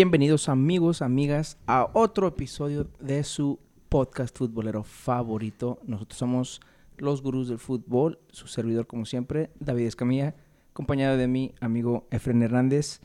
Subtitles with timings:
[0.00, 3.58] Bienvenidos amigos, amigas, a otro episodio de su
[3.88, 5.78] podcast futbolero favorito.
[5.86, 6.60] Nosotros somos
[6.98, 10.34] los gurús del fútbol, su servidor como siempre, David Escamilla,
[10.68, 13.00] acompañado de mi amigo Efren Hernández.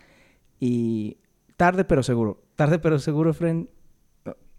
[0.60, 1.16] Y
[1.56, 3.70] tarde pero seguro, tarde pero seguro, Efren.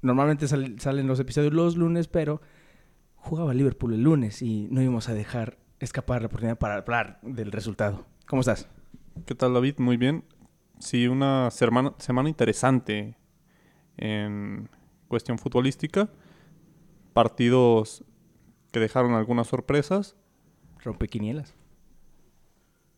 [0.01, 2.41] Normalmente sal- salen los episodios los lunes, pero
[3.15, 7.53] jugaba Liverpool el lunes y no íbamos a dejar escapar la oportunidad para hablar del
[7.53, 8.07] resultado.
[8.27, 8.71] ¿Cómo estás?
[9.27, 9.75] ¿Qué tal, David?
[9.81, 10.25] Muy bien.
[10.83, 13.17] Sí, una semana, semana interesante
[13.97, 14.69] en
[15.07, 16.11] cuestión futbolística.
[17.13, 18.05] Partidos
[18.73, 20.17] que dejaron algunas sorpresas.
[20.83, 21.55] Rompequinielas.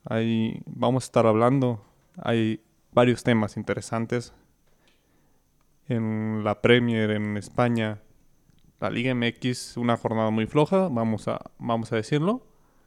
[0.02, 1.84] Ahí vamos a estar hablando.
[2.16, 4.32] Hay varios temas interesantes.
[5.86, 8.00] En la Premier, en España,
[8.80, 12.46] la Liga MX, una jornada muy floja, vamos a, vamos a decirlo.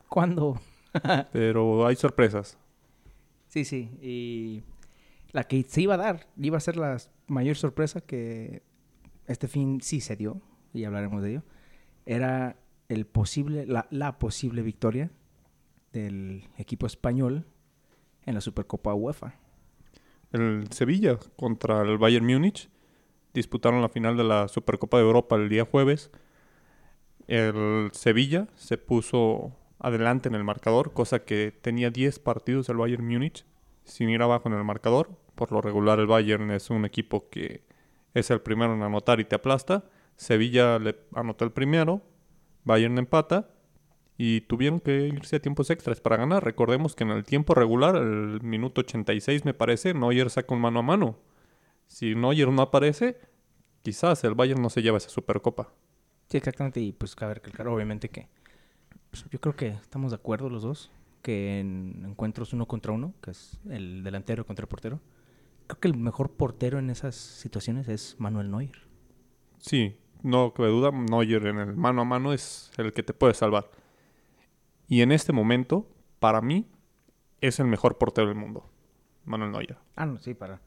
[0.10, 0.60] ¿Cuándo?
[1.32, 2.58] Pero hay sorpresas.
[3.48, 3.92] Sí, sí.
[4.02, 4.64] Y
[5.32, 6.98] la que se iba a dar, iba a ser la
[7.28, 8.64] mayor sorpresa que
[9.28, 10.42] este fin sí se dio,
[10.74, 11.44] y hablaremos de ello,
[12.06, 15.12] era el posible, la, la posible victoria
[15.92, 17.46] del equipo español
[18.26, 19.36] en la Supercopa UEFA.
[20.32, 22.70] El Sevilla contra el Bayern Múnich
[23.34, 26.12] disputaron la final de la Supercopa de Europa el día jueves.
[27.28, 33.06] El Sevilla se puso adelante en el marcador, cosa que tenía 10 partidos el Bayern
[33.06, 33.46] Múnich
[33.88, 35.10] sin ir abajo en el marcador.
[35.36, 37.64] Por lo regular el Bayern es un equipo que
[38.14, 39.86] es el primero en anotar y te aplasta.
[40.16, 42.02] Sevilla le anotó el primero,
[42.64, 43.50] Bayern empata
[44.18, 46.44] y tuvieron que irse a tiempos extras para ganar.
[46.44, 50.80] Recordemos que en el tiempo regular, el minuto 86 me parece, Neuer saca un mano
[50.80, 51.20] a mano.
[51.86, 53.20] Si Neuer no aparece,
[53.84, 55.72] quizás el Bayern no se lleva esa Supercopa.
[56.30, 56.80] Sí, exactamente.
[56.82, 58.28] Y pues cabe recalcar, obviamente, que
[59.12, 60.92] pues, yo creo que estamos de acuerdo los dos,
[61.22, 65.02] que en encuentros uno contra uno, que es el delantero contra el portero,
[65.68, 68.88] creo que el mejor portero en esas situaciones es Manuel Neuer.
[69.60, 73.34] Sí, no cabe duda, Neuer en el mano a mano es el que te puede
[73.34, 73.70] salvar.
[74.88, 75.88] Y en este momento,
[76.20, 76.68] para mí,
[77.42, 78.70] es el mejor portero del mundo,
[79.26, 79.78] Manuel Neuer.
[79.96, 80.62] Ah, no, sí, para,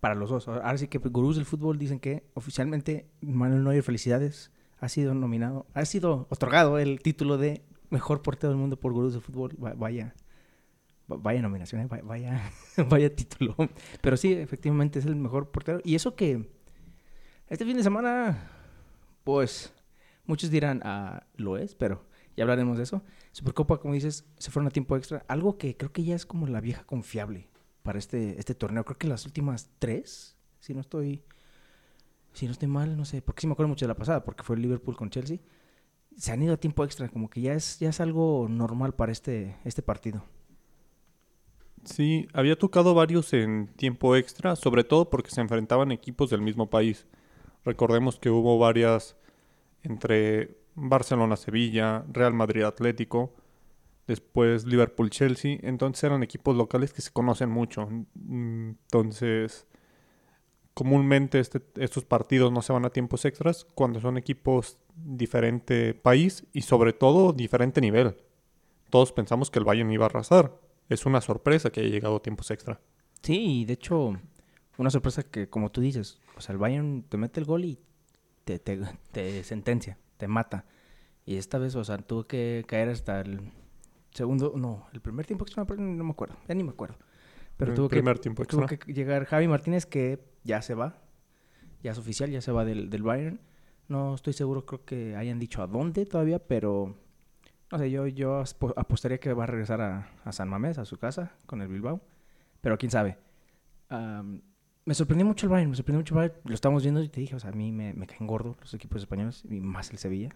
[0.00, 0.48] para los dos.
[0.48, 5.66] Ahora sí que gurús del fútbol dicen que oficialmente Manuel Neuer, felicidades, ha sido nominado,
[5.74, 9.56] ha sido otorgado el título de mejor portero del mundo por gurús del fútbol.
[9.62, 10.14] Va- Vaya,
[11.10, 12.50] va- vaya nominación, va- vaya,
[12.88, 13.56] vaya título.
[14.00, 15.80] Pero sí, efectivamente es el mejor portero.
[15.84, 16.48] Y eso que
[17.48, 18.50] este fin de semana,
[19.24, 19.72] pues
[20.26, 22.04] muchos dirán, ah, lo es, pero
[22.36, 23.02] ya hablaremos de eso.
[23.32, 25.24] Supercopa, como dices, se fueron a tiempo extra.
[25.28, 27.48] Algo que creo que ya es como la vieja confiable
[27.82, 28.84] para este, este torneo.
[28.84, 31.24] Creo que las últimas tres, si no estoy,
[32.32, 34.42] si no estoy mal, no sé, porque sí me acuerdo mucho de la pasada, porque
[34.42, 35.38] fue Liverpool con Chelsea.
[36.18, 39.12] Se han ido a tiempo extra, como que ya es, ya es algo normal para
[39.12, 40.24] este, este partido.
[41.84, 46.68] Sí, había tocado varios en tiempo extra, sobre todo porque se enfrentaban equipos del mismo
[46.68, 47.06] país.
[47.64, 49.16] Recordemos que hubo varias
[49.82, 53.32] entre Barcelona-Sevilla, Real Madrid-Atlético,
[54.06, 57.88] después Liverpool-Chelsea, entonces eran equipos locales que se conocen mucho.
[58.16, 59.66] Entonces,
[60.78, 66.46] comúnmente este- estos partidos no se van a tiempos extras cuando son equipos diferente país
[66.52, 68.14] y sobre todo diferente nivel.
[68.88, 70.56] Todos pensamos que el Bayern iba a arrasar.
[70.88, 72.80] Es una sorpresa que haya llegado a tiempos extra.
[73.22, 74.20] Sí, de hecho,
[74.76, 77.80] una sorpresa que, como tú dices, o sea, el Bayern te mete el gol y
[78.44, 78.78] te, te,
[79.10, 80.64] te sentencia, te mata.
[81.26, 83.50] Y esta vez, o sea, tuvo que caer hasta el
[84.12, 86.96] segundo, no, el primer tiempo extra, no me acuerdo, ya ni me acuerdo.
[87.58, 91.02] Pero tuvo que, tiempo tuvo que llegar Javi Martínez, que ya se va,
[91.82, 93.40] ya es oficial, ya se va del, del Bayern.
[93.88, 96.96] No estoy seguro, creo que hayan dicho a dónde todavía, pero
[97.70, 98.42] no sé, yo, yo
[98.76, 102.00] apostaría que va a regresar a, a San Mamés, a su casa, con el Bilbao.
[102.60, 103.18] Pero quién sabe.
[104.84, 106.40] Me sorprendió mucho el Bayern, me sorprendió mucho el Bayern.
[106.44, 108.72] Lo estamos viendo y te dije, o sea, a mí me, me caen gordos los
[108.72, 110.30] equipos españoles y más el Sevilla.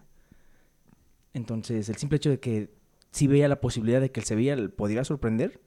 [1.35, 2.75] Entonces, el simple hecho de que
[3.13, 5.61] sí veía la posibilidad de que el Sevilla pudiera sorprender,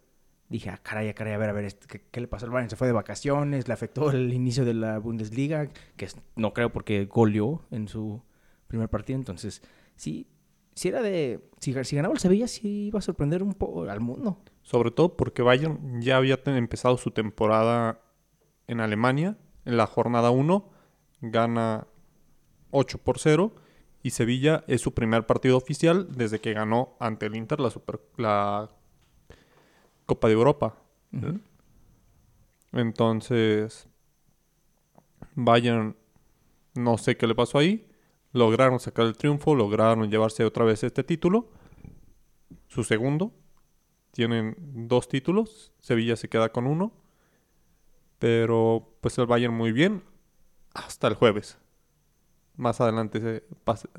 [0.50, 2.70] dije, ah, caray, ah, caray, a ver, a ver, este, ¿qué, le pasó al Bayern?
[2.70, 7.06] Se fue de vacaciones, le afectó el inicio de la Bundesliga, que no creo porque
[7.06, 8.22] goleó en su
[8.68, 9.18] primer partido.
[9.18, 9.62] Entonces,
[9.96, 10.28] sí,
[10.76, 11.50] si era de.
[11.60, 14.42] Si, si ganaba el Sevilla, sí iba a sorprender un poco al mundo.
[14.62, 18.02] Sobre todo porque Bayern ya había empezado su temporada
[18.68, 19.38] en Alemania.
[19.64, 20.70] En la jornada 1
[21.22, 21.88] gana
[22.72, 23.56] 8 por 0.
[24.04, 28.02] Y Sevilla es su primer partido oficial desde que ganó ante el Inter la, Super-
[28.18, 28.70] la
[30.06, 30.78] Copa de Europa.
[32.72, 33.88] Entonces,
[35.36, 35.96] Bayern,
[36.74, 37.88] no sé qué le pasó ahí.
[38.32, 41.50] Lograron sacar el triunfo, lograron llevarse otra vez este título.
[42.68, 43.34] Su segundo.
[44.12, 44.56] Tienen
[44.88, 45.72] dos títulos.
[45.80, 46.92] Sevilla se queda con uno.
[48.20, 50.04] Pero pues el Bayern muy bien
[50.74, 51.58] hasta el jueves.
[52.58, 53.44] Más adelante se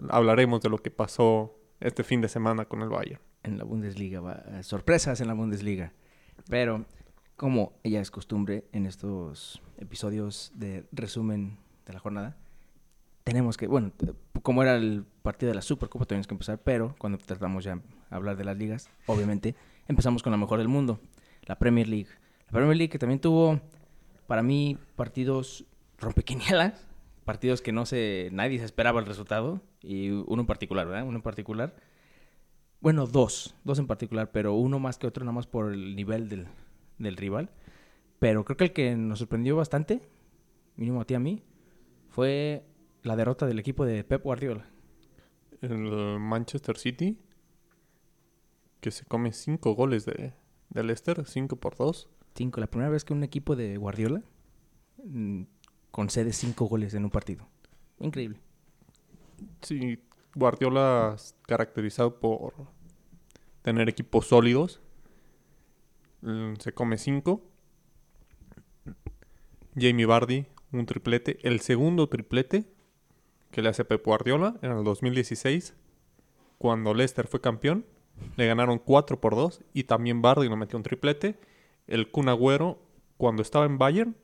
[0.09, 3.21] hablaremos de lo que pasó este fin de semana con el Bayern.
[3.47, 5.93] En la Bundesliga, va- eh, sorpresas en la Bundesliga.
[6.49, 6.85] Pero,
[7.37, 11.57] como ya es costumbre en estos episodios de resumen
[11.87, 12.37] de la jornada,
[13.25, 14.13] tenemos que, bueno, t-
[14.43, 18.37] como era el partido de la Supercopa, tenemos que empezar, pero cuando tratamos ya hablar
[18.37, 19.55] de las ligas, obviamente,
[19.89, 21.01] empezamos con la mejor del mundo,
[21.43, 22.09] la Premier League.
[22.47, 23.61] La Premier League que también tuvo,
[24.27, 25.65] para mí, partidos
[25.99, 26.87] rompequinielas,
[27.25, 31.05] partidos que no se, nadie se esperaba el resultado, y uno en particular, ¿verdad?
[31.07, 31.75] Uno en particular.
[32.87, 36.29] Bueno, dos, dos en particular, pero uno más que otro, nada más por el nivel
[36.29, 36.47] del,
[36.99, 37.51] del rival.
[38.21, 40.03] Pero creo que el que nos sorprendió bastante,
[40.77, 41.43] mínimo a ti y a mí,
[42.11, 42.65] fue
[43.03, 44.71] la derrota del equipo de Pep Guardiola.
[45.63, 47.19] El Manchester City,
[48.81, 50.35] que se come cinco goles de,
[50.71, 52.09] de Leicester, 5 por 2.
[52.37, 54.23] Cinco, la primera vez que un equipo de Guardiola
[55.03, 55.43] mm,
[55.91, 57.49] concede cinco goles en un partido.
[57.99, 58.39] Increíble.
[59.61, 59.99] Sí,
[60.37, 61.17] Guardiola
[61.49, 62.76] caracterizado por
[63.67, 64.81] tener equipos sólidos.
[66.21, 67.43] Mm, Se come 5.
[69.75, 71.41] Jamie Vardy, un triplete.
[71.43, 72.65] El segundo triplete
[73.51, 75.75] que le hace Pep Guardiola en el 2016,
[76.59, 77.85] cuando Leicester fue campeón.
[78.37, 81.37] Le ganaron 4 por 2 y también Vardy no metió un triplete.
[81.89, 82.79] El Kun Agüero,
[83.17, 84.17] cuando estaba en Bayern,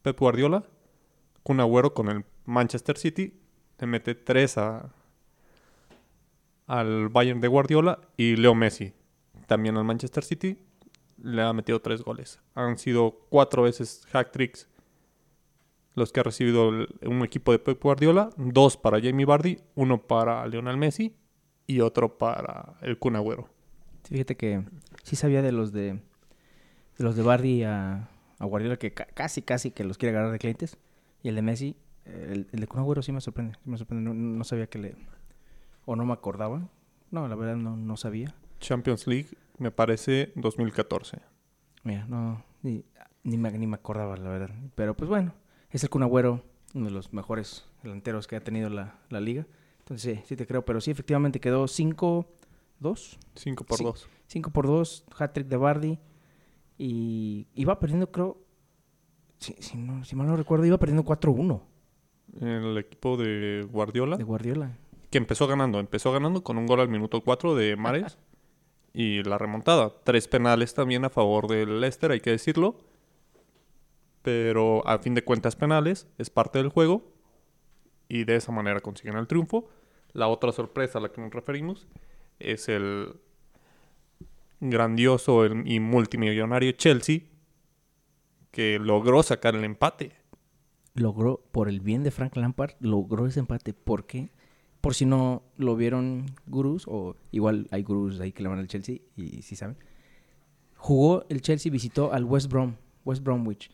[0.00, 0.64] Pep Guardiola,
[1.42, 3.38] Kun Agüero con el Manchester City,
[3.78, 4.94] le mete 3 a,
[6.66, 8.92] al Bayern de Guardiola y Leo Messi,
[9.46, 10.58] también al Manchester City,
[11.22, 12.40] le ha metido 3 goles.
[12.54, 14.68] Han sido 4 veces hack tricks
[15.94, 20.46] los que ha recibido un equipo de Pep Guardiola, dos para Jamie Vardy, uno para
[20.46, 21.16] Lionel Messi
[21.66, 23.48] y otro para el Kun Agüero.
[24.02, 24.62] Sí, Fíjate que
[25.04, 26.00] sí sabía de los de,
[26.98, 30.76] los de Bardi a, Guardiola que ca- casi, casi que los quiere agarrar de clientes.
[31.22, 33.54] Y el de Messi, el, el de Kun Agüero sí me sorprende.
[33.64, 34.04] sí me sorprende.
[34.04, 34.96] No, no sabía que le...
[35.86, 36.68] O no me acordaba.
[37.10, 38.34] No, la verdad no, no sabía.
[38.60, 39.28] Champions League,
[39.58, 41.18] me parece 2014.
[41.84, 42.84] Mira, no, ni,
[43.22, 44.54] ni, me, ni me acordaba, la verdad.
[44.74, 45.32] Pero pues bueno,
[45.70, 46.42] es el Kun Agüero,
[46.74, 49.46] uno de los mejores delanteros que ha tenido la, la liga.
[49.78, 50.64] Entonces sí, sí te creo.
[50.64, 52.26] Pero sí, efectivamente quedó 5-2.
[53.36, 53.84] 5 por Sí.
[53.84, 54.08] 2.
[54.26, 55.98] 5 por 2, hat-trick de Bardi.
[56.78, 58.38] Y iba perdiendo, creo.
[59.38, 61.60] Si, si no, si mal no recuerdo, iba perdiendo 4-1
[62.40, 64.76] El equipo de Guardiola, de Guardiola.
[65.10, 68.18] Que empezó ganando, empezó ganando con un gol al minuto 4 de Mares
[68.92, 69.92] y la remontada.
[70.04, 72.78] Tres penales también a favor del Leicester, hay que decirlo.
[74.22, 77.12] Pero a fin de cuentas penales, es parte del juego
[78.08, 79.68] y de esa manera consiguen el triunfo.
[80.12, 81.86] La otra sorpresa a la que nos referimos
[82.38, 83.20] es el
[84.60, 87.20] grandioso y multimillonario Chelsea
[88.50, 90.12] que logró sacar el empate.
[90.94, 93.74] Logró, por el bien de Frank Lampard, logró ese empate.
[93.74, 94.30] ¿Por qué?
[94.86, 98.68] Por si no lo vieron gurús, o igual hay gurús ahí que le van al
[98.68, 99.76] Chelsea y sí saben.
[100.76, 103.68] Jugó el Chelsea, visitó al West Brom, West Bromwich.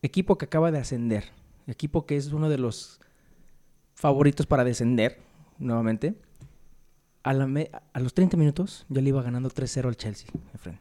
[0.00, 1.24] Equipo que acaba de ascender.
[1.66, 3.02] Equipo que es uno de los
[3.92, 5.18] favoritos para descender
[5.58, 6.14] nuevamente.
[7.22, 10.78] A, los 30 minutos ya le iba ganando 3-0 al Chelsea, Efren.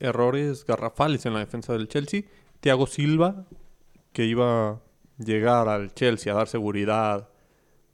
[0.00, 2.22] errores garrafales en la defensa del Chelsea.
[2.60, 3.44] Thiago Silva,
[4.14, 4.80] que iba a
[5.18, 7.28] llegar al Chelsea a dar seguridad,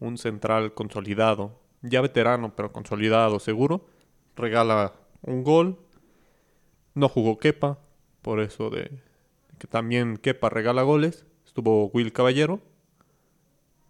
[0.00, 3.86] un central consolidado, ya veterano, pero consolidado, seguro,
[4.36, 5.78] regala un gol.
[6.94, 7.78] No jugó Kepa,
[8.22, 9.02] por eso de
[9.58, 11.26] que también Kepa regala goles.
[11.44, 12.60] Estuvo Will Caballero,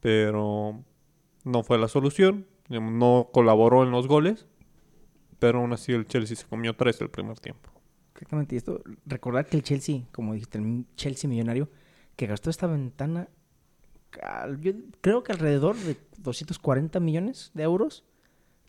[0.00, 0.82] pero
[1.44, 2.46] no fue la solución.
[2.68, 4.46] No colaboró en los goles,
[5.38, 7.70] pero aún así el Chelsea se comió tres el primer tiempo.
[8.12, 8.54] Exactamente.
[8.54, 11.68] Y esto, recordar que el Chelsea, como dijiste, el Chelsea millonario,
[12.16, 13.28] que gastó esta ventana,
[15.00, 18.04] creo que alrededor de 240 millones de euros.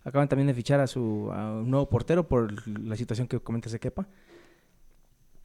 [0.03, 1.31] Acaban también de fichar a su
[1.65, 4.07] nuevo portero por la situación que comentas de Kepa.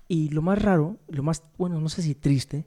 [0.07, 2.67] Y lo más raro, lo más, bueno, no sé si triste,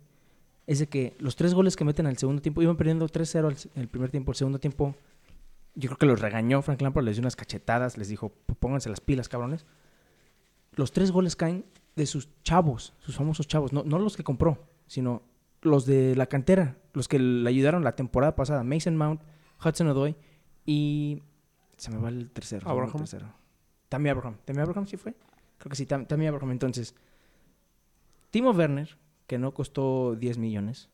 [0.65, 3.57] es de que los tres goles que meten al segundo tiempo, iban perdiendo 3-0 al-
[3.81, 4.95] el primer tiempo, el segundo tiempo,
[5.75, 9.01] yo creo que los regañó Frank Lampard, les dio unas cachetadas, les dijo, pónganse las
[9.01, 9.65] pilas, cabrones
[10.75, 14.57] los tres goles caen de sus chavos, sus famosos chavos, no, no los que compró,
[14.87, 15.21] sino
[15.61, 19.21] los de la cantera, los que le ayudaron la temporada pasada, Mason Mount,
[19.63, 20.15] Hudson Odoi
[20.65, 21.21] y
[21.77, 22.65] se me va el tercero.
[22.65, 22.97] va el Abraham.
[22.97, 23.33] tercero.
[23.89, 24.37] Tammy Abraham.
[24.45, 25.13] ¿Tammy Abraham sí fue?
[25.57, 26.51] Creo que sí, Tam- Tammy Abraham.
[26.51, 26.95] Entonces,
[28.31, 28.97] Timo Werner,
[29.27, 30.89] que no costó 10 millones.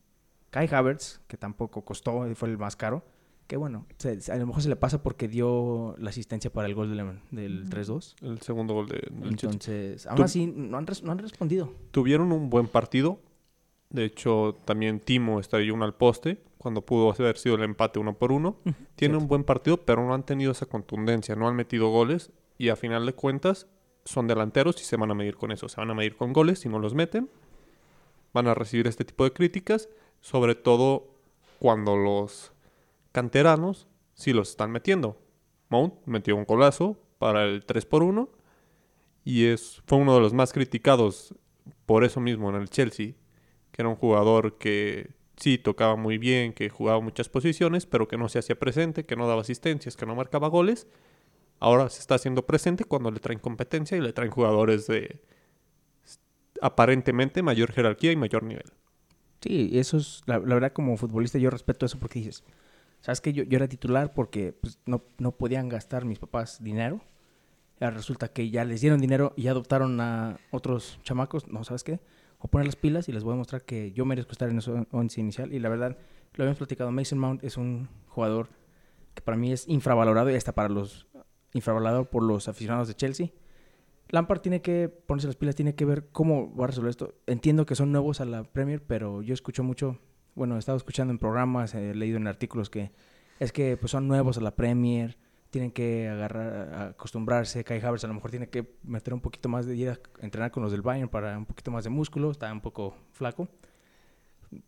[0.50, 3.04] Kai Havertz, que tampoco costó, fue el más caro.
[3.46, 6.74] Que bueno, se- a lo mejor se le pasa porque dio la asistencia para el
[6.74, 8.14] gol del, del 3-2.
[8.22, 9.28] El segundo gol de, del.
[9.30, 11.72] Entonces, aún así, no han, no han respondido.
[11.90, 13.18] Tuvieron un buen partido.
[13.90, 18.16] De hecho, también Timo estrelló uno al poste cuando pudo haber sido el empate uno
[18.16, 18.56] por uno.
[18.94, 22.68] Tiene un buen partido, pero no han tenido esa contundencia, no han metido goles y
[22.68, 23.66] a final de cuentas
[24.04, 25.68] son delanteros y se van a medir con eso.
[25.68, 27.30] Se van a medir con goles si no los meten.
[28.32, 29.88] Van a recibir este tipo de críticas,
[30.20, 31.08] sobre todo
[31.58, 32.52] cuando los
[33.12, 35.16] canteranos sí los están metiendo.
[35.68, 38.28] Mount metió un golazo para el 3 por 1
[39.24, 41.34] y es, fue uno de los más criticados
[41.86, 43.14] por eso mismo en el Chelsea,
[43.80, 48.28] era un jugador que sí tocaba muy bien, que jugaba muchas posiciones, pero que no
[48.28, 50.86] se hacía presente, que no daba asistencias, que no marcaba goles.
[51.58, 55.20] Ahora se está haciendo presente cuando le traen competencia y le traen jugadores de
[56.60, 58.70] aparentemente mayor jerarquía y mayor nivel.
[59.40, 62.44] Sí, eso es, la, verdad como futbolista yo respeto eso porque dices,
[63.00, 67.00] ¿sabes que yo, yo era titular porque pues, no, no podían gastar mis papás dinero?
[67.80, 72.00] Ya resulta que ya les dieron dinero y adoptaron a otros chamacos, no, ¿sabes qué?
[72.40, 74.86] O poner las pilas y les voy a mostrar que yo merezco estar en ese
[74.90, 75.52] once inicial.
[75.52, 75.96] Y la verdad,
[76.34, 78.48] lo habíamos platicado, Mason Mount es un jugador
[79.14, 81.06] que para mí es infravalorado y hasta para los
[81.52, 83.28] infravalorado por los aficionados de Chelsea.
[84.08, 87.14] Lampard tiene que ponerse las pilas, tiene que ver cómo va a resolver esto.
[87.26, 89.98] Entiendo que son nuevos a la Premier, pero yo escucho mucho,
[90.34, 92.90] bueno, he estado escuchando en programas, he leído en artículos que
[93.38, 95.16] es que pues, son nuevos a la Premier,
[95.50, 97.64] tienen que agarrar, acostumbrarse.
[97.64, 100.50] Kai Havertz a lo mejor tiene que meter un poquito más de ir a entrenar
[100.50, 103.48] con los del Bayern para un poquito más de músculo, está un poco flaco.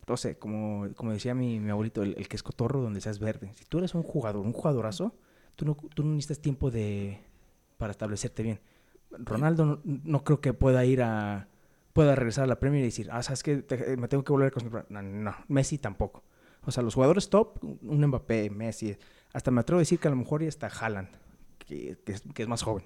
[0.07, 3.51] No sé, como, como decía mi, mi abuelito, el, que es cotorro donde seas verde.
[3.55, 5.15] Si tú eres un jugador, un jugadorazo,
[5.55, 7.19] tú no, tú no necesitas tiempo de
[7.77, 8.59] para establecerte bien.
[9.11, 11.47] Ronaldo no, creo que pueda ir a
[11.91, 13.63] pueda regresar a la Premier y decir, ah, sabes que
[13.97, 14.85] me tengo que volver a concentrar.
[14.89, 16.23] No, no, Messi tampoco.
[16.65, 18.95] O sea, los jugadores top, un Mbappé, Messi,
[19.33, 21.09] hasta me atrevo a decir que a lo mejor ya está Haaland,
[21.57, 22.85] que, es, más joven.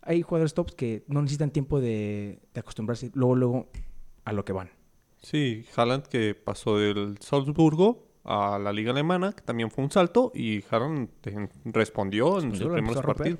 [0.00, 3.68] Hay jugadores tops que no necesitan tiempo de, acostumbrarse luego, luego
[4.24, 4.70] a lo que van.
[5.22, 10.32] Sí, Haaland que pasó del Salzburgo a la liga alemana, que también fue un salto,
[10.34, 11.10] y Haaland
[11.66, 13.38] respondió en sus primeros partidos.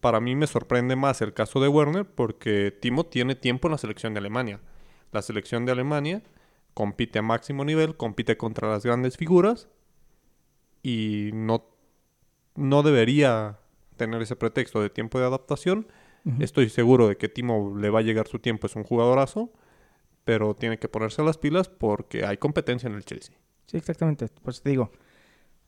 [0.00, 3.78] Para mí me sorprende más el caso de Werner porque Timo tiene tiempo en la
[3.78, 4.60] selección de Alemania.
[5.10, 6.22] La selección de Alemania
[6.74, 9.68] compite a máximo nivel, compite contra las grandes figuras
[10.86, 11.64] y no,
[12.54, 13.58] no debería
[13.96, 15.88] tener ese pretexto de tiempo de adaptación.
[16.38, 19.52] Estoy seguro de que Timo le va a llegar su tiempo, es un jugadorazo,
[20.24, 23.36] pero tiene que ponerse las pilas porque hay competencia en el Chelsea.
[23.66, 24.28] Sí, exactamente.
[24.42, 24.90] Pues te digo,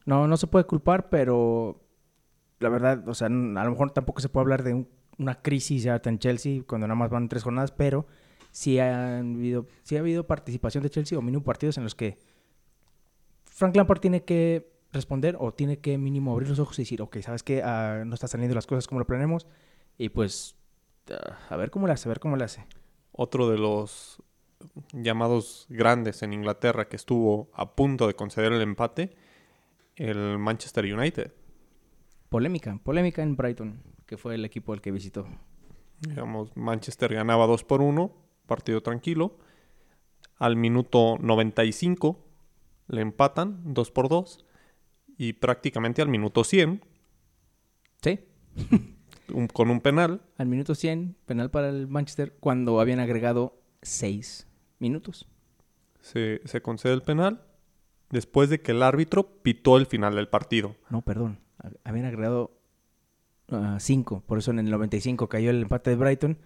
[0.04, 1.80] no, no se puede culpar, pero
[2.60, 4.84] la verdad, o sea, a lo mejor tampoco se puede hablar de
[5.16, 8.06] una crisis ya en Chelsea cuando nada más van tres jornadas, pero
[8.52, 12.18] sí, han habido, sí ha habido participación de Chelsea o mínimo partidos en los que
[13.44, 17.18] Frank Lampard tiene que responder o tiene que mínimo abrir los ojos y decir, ok,
[17.20, 17.62] ¿sabes qué?
[17.62, 19.46] Ah, no están saliendo las cosas como lo planeamos
[19.96, 20.56] y pues
[21.10, 22.66] ah, a ver cómo lo hace, a ver cómo lo hace.
[23.12, 24.22] Otro de los
[24.92, 29.16] llamados grandes en Inglaterra que estuvo a punto de conceder el empate,
[29.96, 31.32] el Manchester United.
[32.28, 35.26] Polémica, polémica en Brighton, que fue el equipo al que visitó.
[36.00, 38.12] Digamos, Manchester ganaba 2 por 1,
[38.46, 39.38] partido tranquilo.
[40.36, 42.24] Al minuto 95
[42.88, 44.44] le empatan 2 por 2
[45.18, 46.80] y prácticamente al minuto 100.
[48.00, 48.20] Sí.
[49.52, 50.22] con un penal.
[50.38, 54.46] Al minuto 100, penal para el Manchester, cuando habían agregado 6
[54.78, 55.28] minutos.
[56.00, 57.42] Se, se, concede el penal
[58.10, 60.76] después de que el árbitro pitó el final del partido.
[60.88, 61.40] No, perdón.
[61.84, 62.58] Habían agregado
[63.78, 64.16] 5.
[64.16, 66.38] Ah, por eso en el 95 cayó el empate de Brighton.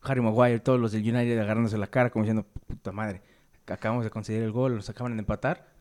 [0.00, 3.22] Harry Maguire, todos los del United agarrándose la cara como diciendo, puta madre,
[3.66, 5.73] acabamos de conseguir el gol, los acaban de empatar.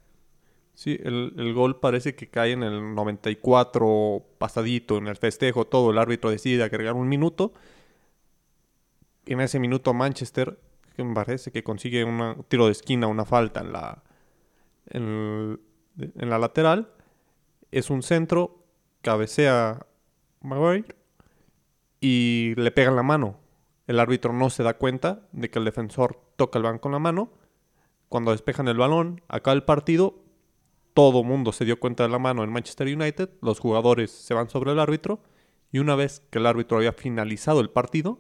[0.76, 5.92] Sí, el, gol parece que cae en el 94 pasadito, en el festejo, todo.
[5.92, 7.54] El árbitro decide agregar un minuto.
[9.26, 10.60] En ese minuto Manchester,
[10.96, 14.04] que me parece que consigue un tiro de esquina, una falta en la,
[14.90, 15.60] en,
[16.16, 16.92] la lateral.
[17.72, 18.64] Es un centro,
[19.02, 19.86] cabecea
[20.42, 20.96] Maguire
[22.02, 23.40] y le pega en la mano.
[23.86, 27.00] El árbitro no se da cuenta de que el defensor toca el banco con la
[27.00, 27.32] mano.
[28.10, 30.23] Cuando despejan el balón, acaba el partido
[30.94, 34.50] todo mundo se dio cuenta de la mano en Manchester United, los jugadores se van
[34.50, 35.22] sobre el árbitro
[35.72, 38.20] y una vez que el árbitro había finalizado el partido,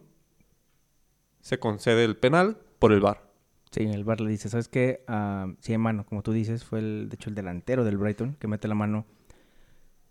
[1.41, 3.31] se concede el penal por el VAR.
[3.71, 5.03] Sí, el VAR le dice, ¿sabes qué?
[5.07, 8.47] Uh, sí, mano, como tú dices, fue el, de hecho el delantero del Brighton que
[8.47, 9.05] mete la mano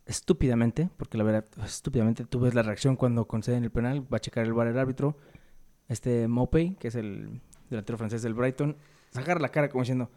[0.06, 4.20] estúpidamente, porque la verdad, estúpidamente, tú ves la reacción cuando conceden el penal, va a
[4.20, 5.16] checar el VAR el árbitro,
[5.88, 7.40] este Mopey, que es el
[7.70, 8.76] delantero francés del Brighton,
[9.10, 10.10] sacar la cara como diciendo,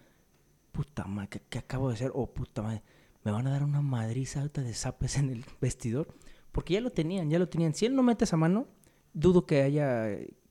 [0.75, 2.11] puta madre, ¿qué, acabo de hacer?
[2.13, 2.83] Oh, puta madre,
[3.23, 6.07] me van a dar una madriza alta de zapes en el vestidor.
[6.51, 7.73] Porque ya lo tenían, ya lo tenían.
[7.73, 8.67] Si él no mete esa mano,
[9.13, 10.07] dudo que haya,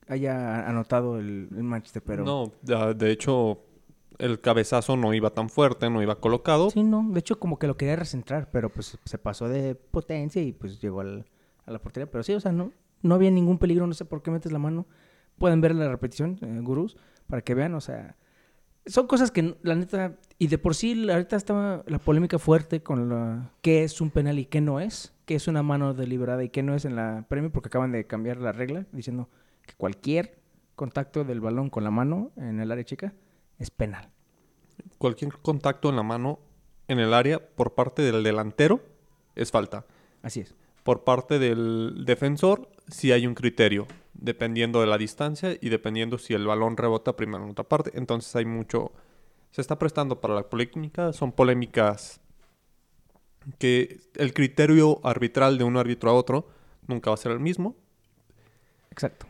[0.07, 2.23] haya anotado el, Manchester, pero...
[2.23, 2.51] No,
[2.93, 3.59] de hecho,
[4.19, 6.69] el cabezazo no iba tan fuerte, no iba colocado.
[6.69, 7.07] Sí, no.
[7.09, 10.79] De hecho, como que lo quería recentrar, pero pues se pasó de potencia y pues
[10.79, 11.25] llegó al,
[11.65, 12.09] a la portería.
[12.09, 13.87] Pero sí, o sea, no, no había ningún peligro.
[13.87, 14.85] No sé por qué metes la mano.
[15.39, 18.15] Pueden ver la repetición, eh, gurús, para que vean, o sea...
[18.85, 20.15] Son cosas que, la neta...
[20.37, 24.37] Y de por sí, ahorita estaba la polémica fuerte con la, qué es un penal
[24.37, 25.13] y qué no es.
[25.25, 28.05] Qué es una mano deliberada y qué no es en la premio, porque acaban de
[28.05, 29.29] cambiar la regla diciendo
[29.65, 30.37] que cualquier
[30.75, 33.13] contacto del balón con la mano en el área chica
[33.57, 34.09] es penal.
[34.97, 36.39] Cualquier contacto en la mano
[36.87, 38.81] en el área por parte del delantero
[39.35, 39.85] es falta.
[40.21, 40.53] Así es.
[40.83, 46.33] Por parte del defensor sí hay un criterio, dependiendo de la distancia y dependiendo si
[46.33, 47.91] el balón rebota primero en otra parte.
[47.95, 48.91] Entonces hay mucho...
[49.51, 51.13] Se está prestando para la polémica.
[51.13, 52.19] Son polémicas
[53.57, 56.47] que el criterio arbitral de un árbitro a otro
[56.87, 57.75] nunca va a ser el mismo.
[58.91, 59.27] Exacto.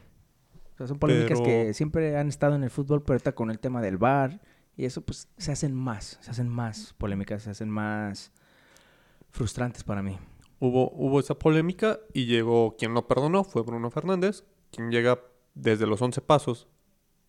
[0.74, 3.60] O sea, son polémicas que siempre han estado en el fútbol, pero ahorita con el
[3.60, 4.42] tema del VAR
[4.78, 8.32] y eso, pues se hacen más, se hacen más polémicas, se hacen más
[9.30, 10.18] frustrantes para mí.
[10.60, 14.44] Hubo, hubo esa polémica y llegó quien lo perdonó, fue Bruno Fernández,
[14.76, 15.20] quien llega
[15.54, 16.68] desde los 11 pasos,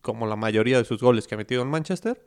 [0.01, 2.23] como la mayoría de sus goles que ha metido en Manchester.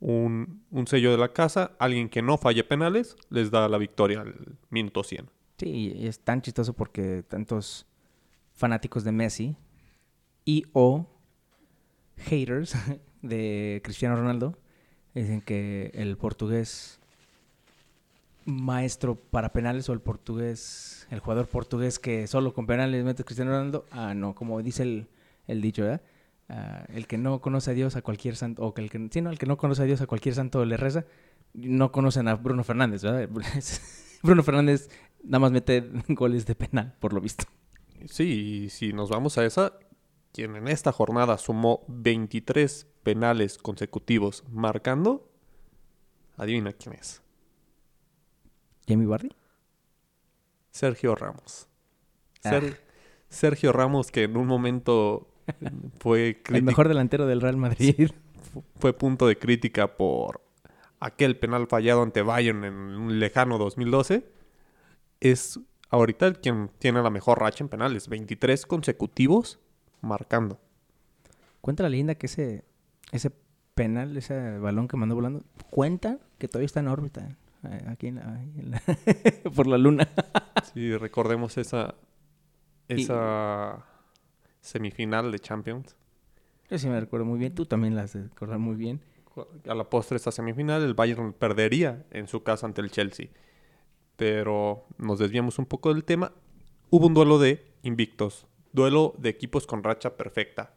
[0.00, 4.58] Un, sello de la casa, alguien que no falle penales, les da la victoria al
[4.70, 5.28] minuto 100.
[5.58, 7.86] Sí, y es tan chistoso porque tantos
[8.54, 9.56] fanáticos de Messi
[10.44, 11.06] y o
[12.16, 12.74] haters
[13.22, 14.58] de Cristiano Ronaldo
[15.14, 16.99] dicen que el portugués
[18.44, 23.52] maestro para penales o el portugués, el jugador portugués que solo con penales mete Cristiano
[23.52, 25.06] Ronaldo, ah, no, como dice
[25.46, 26.02] el, dicho, ¿verdad?
[26.48, 29.56] Ah, el que no conoce a Dios a cualquier santo, o que el que, no,
[29.56, 31.04] conoce a Dios a cualquier santo le reza,
[31.54, 33.02] no conocen a Bruno Fernández.
[34.22, 34.88] Bruno Fernández
[35.22, 37.44] nada más mete goles de penal, por lo visto.
[38.06, 39.74] Sí, y si nos vamos a esa,
[40.32, 45.30] quien en esta jornada sumó 23 penales consecutivos marcando,
[46.36, 47.22] adivina quién es.
[48.90, 49.30] ¿Jamie Bardi?
[50.70, 51.68] Sergio Ramos.
[52.44, 52.50] Ah.
[52.50, 52.80] Ser-
[53.28, 55.28] Sergio Ramos que en un momento
[56.00, 58.10] fue, El mejor delantero del Real Madrid.
[58.78, 60.40] fue punto de crítica por
[60.98, 64.26] aquel penal fallado ante Bayern en un lejano 2012.
[65.20, 68.08] Es ahorita el quien tiene la mejor racha en penales.
[68.08, 69.60] 23 consecutivos
[70.00, 70.58] marcando.
[71.60, 72.64] Cuenta la leyenda que ese,
[73.12, 73.30] ese
[73.74, 77.36] penal, ese balón que mandó volando, cuenta que todavía está en órbita.
[77.64, 78.82] Eh, Aquí en la- ahí en la-
[79.54, 80.08] por la luna.
[80.72, 81.94] Sí, recordemos esa,
[82.88, 83.84] Y- esa
[84.60, 85.96] semifinal de Champions.
[86.70, 87.54] Yo sí me recuerdo muy bien.
[87.54, 89.00] Tú también la has de recordar muy bien.
[89.68, 93.28] A la postre esta semifinal, el Bayern perdería en su casa ante el Chelsea.
[94.16, 96.32] Pero nos desviamos un poco del tema.
[96.90, 98.46] Hubo un duelo de invictos.
[98.72, 100.74] Duelo de equipos con racha perfecta.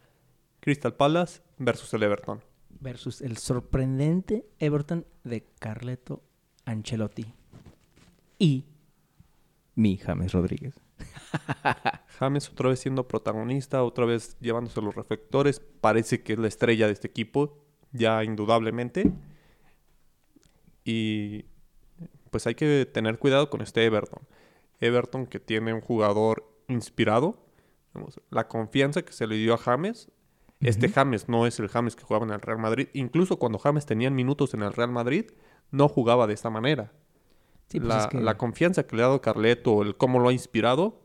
[0.62, 2.42] Crystal Palace versus el Everton.
[2.80, 6.24] Versus el sorprendente Everton de Carleto
[6.66, 7.26] Ancelotti.
[8.40, 8.66] Y
[9.76, 10.80] mi James Rodríguez.
[12.20, 15.62] James otra vez siendo protagonista, otra vez llevándose los reflectores.
[15.82, 19.12] Parece que es la estrella de este equipo, ya indudablemente.
[20.84, 21.46] Y
[22.30, 24.22] pues hay que tener cuidado con este Everton.
[24.80, 27.38] Everton que tiene un jugador inspirado.
[28.30, 30.10] La confianza que se le dio a James.
[30.60, 30.88] Este.
[30.90, 32.88] James no es el James que jugaba en el Real Madrid.
[32.94, 35.26] Incluso cuando James tenía minutos en el Real Madrid,
[35.74, 36.94] no jugaba de esta manera.
[37.68, 40.30] Sí, pues la, es que- la confianza que le ha dado Carleto, el cómo lo
[40.30, 41.02] ha inspirado,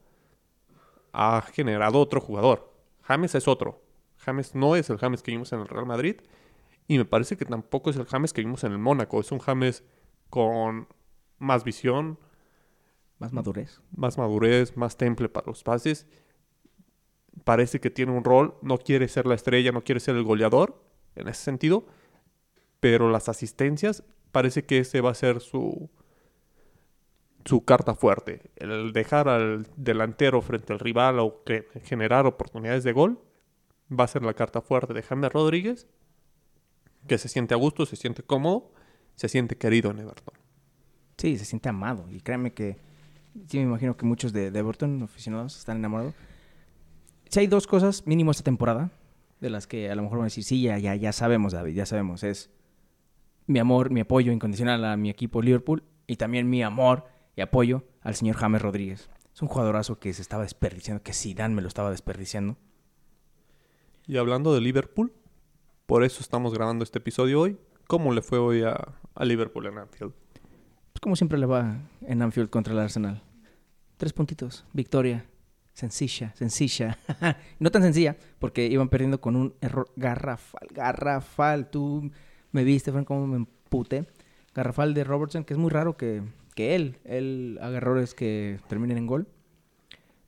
[1.12, 2.72] ha generado otro jugador.
[3.02, 3.82] James es otro.
[4.18, 6.16] James no es el James que vimos en el Real Madrid.
[6.86, 9.18] Y me parece que tampoco es el James que vimos en el Mónaco.
[9.20, 9.82] Es un James
[10.28, 10.86] con
[11.38, 12.18] más visión,
[13.18, 13.80] más madurez.
[13.96, 16.06] más madurez, más temple para los pases.
[17.44, 18.56] Parece que tiene un rol.
[18.62, 20.82] No quiere ser la estrella, no quiere ser el goleador
[21.14, 21.86] en ese sentido.
[22.80, 25.90] Pero las asistencias, parece que ese va a ser su,
[27.44, 28.50] su carta fuerte.
[28.56, 33.20] El dejar al delantero frente al rival o que generar oportunidades de gol
[33.90, 35.86] va a ser la carta fuerte de James Rodríguez,
[37.06, 38.72] que se siente a gusto, se siente cómodo,
[39.14, 40.34] se siente querido en Everton.
[41.16, 42.06] Sí, se siente amado.
[42.10, 42.76] Y créanme que
[43.46, 46.14] sí me imagino que muchos de, de Everton, aficionados, están enamorados.
[47.30, 48.90] Si hay dos cosas, mínimo esta temporada,
[49.40, 51.74] de las que a lo mejor van a decir, sí, ya, ya, ya sabemos, David,
[51.74, 52.22] ya sabemos.
[52.24, 52.50] Es
[53.48, 57.82] mi amor, mi apoyo incondicional a mi equipo Liverpool y también mi amor y apoyo
[58.02, 59.10] al señor James Rodríguez.
[59.34, 62.56] Es un jugadorazo que se estaba desperdiciando, que Zidane me lo estaba desperdiciando.
[64.06, 65.12] Y hablando de Liverpool,
[65.86, 67.58] por eso estamos grabando este episodio hoy.
[67.86, 70.12] ¿Cómo le fue hoy a, a Liverpool en Anfield?
[70.92, 73.22] Pues como siempre le va en Anfield contra el Arsenal.
[73.96, 75.24] Tres puntitos, victoria.
[75.72, 76.98] Sencilla, sencilla.
[77.60, 81.70] no tan sencilla, porque iban perdiendo con un error garrafal, garrafal.
[81.70, 82.10] Tú
[82.52, 84.06] Me viste, Frank, cómo me emputé.
[84.54, 86.22] Garrafal de Robertson, que es muy raro que,
[86.54, 89.28] que él, él haga errores que terminen en gol.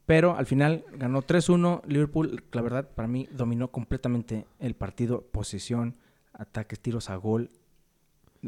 [0.07, 1.83] Pero al final ganó 3-1.
[1.87, 5.23] Liverpool, la verdad, para mí dominó completamente el partido.
[5.23, 5.97] Posición,
[6.33, 7.51] ataques, tiros a gol.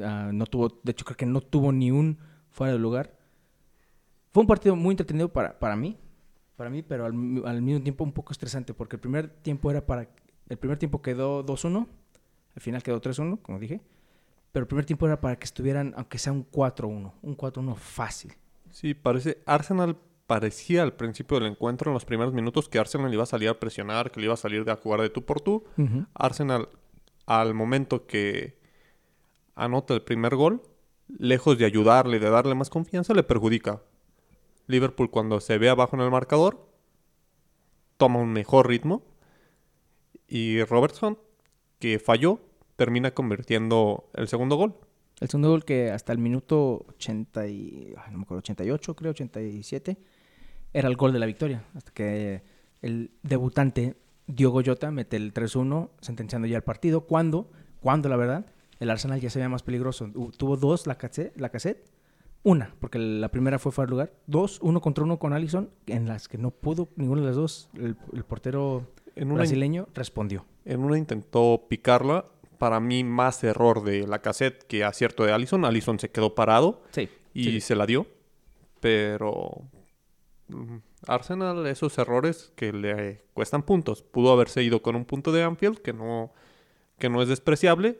[0.03, 2.19] Ah, no tuvo, de hecho, creo que no tuvo ni un
[2.51, 3.17] fuera de lugar.
[4.33, 5.99] Fue un partido muy entretenido para, para mí,
[6.57, 7.13] para mí, pero al,
[7.45, 10.09] al mismo tiempo un poco estresante, porque el primer tiempo era para,
[10.49, 11.87] el primer tiempo quedó 2-1,
[12.55, 13.81] al final quedó 3-1, como dije,
[14.53, 18.35] pero el primer tiempo era para que estuvieran, aunque sea un 4-1, un 4-1 fácil.
[18.71, 23.23] Sí, parece, Arsenal parecía al principio del encuentro, en los primeros minutos, que Arsenal iba
[23.23, 25.65] a salir a presionar, que le iba a salir a jugar de tú por tú.
[26.15, 26.69] Arsenal,
[27.27, 28.59] al momento que
[29.55, 30.62] anota el primer gol,
[31.19, 33.83] lejos de ayudarle, de darle más confianza, le perjudica.
[34.67, 36.67] Liverpool cuando se ve abajo en el marcador,
[37.97, 39.03] toma un mejor ritmo.
[40.29, 41.19] Y Robertson,
[41.83, 42.38] que falló,
[42.77, 44.77] termina convirtiendo el segundo gol.
[45.18, 49.99] El segundo gol que hasta el minuto 80 y, no me acuerdo, 88, creo, 87,
[50.73, 51.64] era el gol de la victoria.
[51.75, 52.45] Hasta que
[52.83, 53.97] el debutante
[54.29, 57.01] Diogo Jota mete el 3-1, sentenciando ya el partido.
[57.01, 58.47] Cuando, cuando la verdad,
[58.79, 60.09] el Arsenal ya se veía más peligroso.
[60.37, 61.85] Tuvo dos la cassette, la cassette
[62.45, 64.12] una, porque la primera fue fuera de lugar.
[64.29, 67.71] Dos, uno contra uno con Allison, en las que no pudo ninguno de las dos.
[67.75, 70.44] El, portero brasileño respondió.
[70.64, 72.27] En una intentó picarla.
[72.59, 75.64] Para mí, más error de la cassette que acierto de Allison.
[75.64, 78.07] Allison se quedó parado sí, y se la dio.
[78.79, 79.62] Pero
[80.48, 80.77] mm,
[81.09, 84.03] Arsenal, esos errores que le cuestan puntos.
[84.03, 86.33] Pudo haberse ido con un punto de Anfield que no,
[86.98, 87.98] que no es despreciable.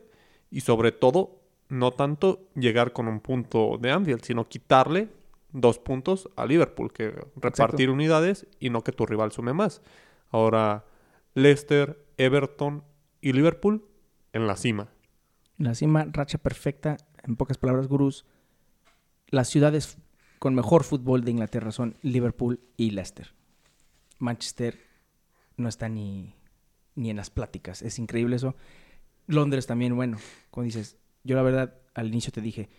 [0.49, 5.09] Y sobre todo, no tanto llegar con un punto de Anfield, sino quitarle
[5.51, 9.81] dos puntos a Liverpool, que repartir unidades y no que tu rival sume más.
[10.31, 10.85] Ahora,
[11.33, 12.83] Leicester, Everton
[13.21, 13.85] y Liverpool
[14.33, 14.89] en la cima.
[15.57, 18.25] La cima, racha perfecta, en pocas palabras, gurús.
[19.27, 19.97] Las ciudades
[20.39, 23.33] con mejor fútbol de Inglaterra son Liverpool y Leicester.
[24.19, 24.79] Manchester
[25.57, 26.35] no está ni,
[26.95, 27.81] ni en las pláticas.
[27.81, 28.55] Es increíble eso.
[29.27, 30.17] Londres también, bueno,
[30.51, 32.69] como dices, yo la verdad al inicio te dije,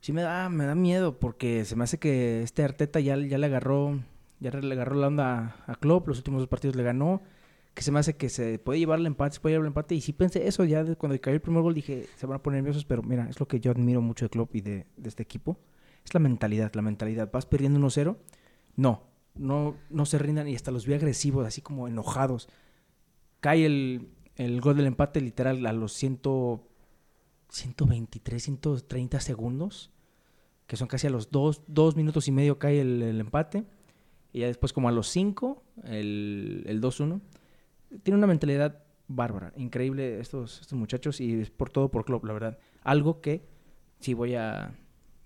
[0.00, 3.38] sí me da, me da miedo porque se me hace que este Arteta ya, ya
[3.38, 4.00] le agarró,
[4.40, 7.22] ya le agarró la onda a, Klopp, los últimos dos partidos le ganó,
[7.74, 9.94] que se me hace que se puede llevar el empate, se puede llevar el empate,
[9.94, 12.62] y sí pensé eso, ya cuando cayó el primer gol dije, se van a poner
[12.62, 15.58] nerviosos, pero mira, es lo que yo admiro mucho de Klopp y de, este equipo,
[16.04, 18.16] es la mentalidad, la mentalidad, vas perdiendo 1-0,
[18.76, 19.02] no,
[19.34, 22.48] no, no se rindan y hasta los vi agresivos, así como enojados.
[23.40, 26.68] Cae el, el gol del empate literal a los ciento
[27.52, 29.90] 123, 130 segundos,
[30.66, 33.64] que son casi a los dos, dos minutos y medio cae el, empate.
[34.32, 37.20] Y ya después como a los 5, el, el 2-1.
[38.02, 42.32] Tiene una mentalidad bárbara, increíble estos, estos muchachos y es por todo por club, la
[42.32, 42.58] verdad.
[42.82, 43.46] Algo que,
[44.00, 44.74] sí voy a,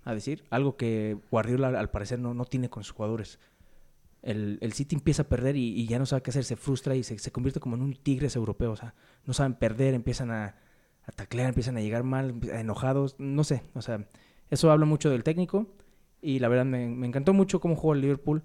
[0.03, 3.39] a decir, algo que Guardiola al parecer no, no tiene con sus jugadores.
[4.21, 6.95] El, el, City empieza a perder y, y, ya no sabe qué hacer, se frustra
[6.95, 8.71] y se, se convierte como en un tigres europeo.
[8.71, 8.93] O sea,
[9.25, 10.55] no saben perder, empiezan a,
[11.07, 14.05] a taclear, empiezan a llegar mal, enojados, no sé, o sea,
[14.49, 15.67] eso habla mucho del técnico
[16.21, 18.43] y la verdad me, encantó mucho cómo jugó el Liverpool,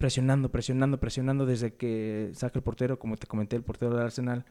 [0.00, 4.46] presionando, presionando, presionando desde que saca el portero, como te comenté, el portero del Arsenal,